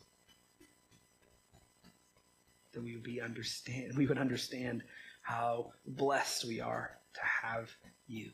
That 2.72 2.82
we 2.82 2.94
would 2.94 3.04
be 3.04 3.20
understand 3.20 3.96
we 3.96 4.06
would 4.06 4.18
understand 4.18 4.82
how 5.22 5.72
blessed 5.87 6.44
we 6.46 6.60
are 6.60 6.98
to 7.14 7.20
have 7.46 7.70
you. 8.06 8.30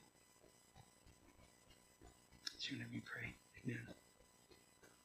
In 2.71 2.77
your 2.77 2.79
name 2.81 2.89
we 2.93 3.01
pray. 3.01 3.35
Amen. 3.65 3.95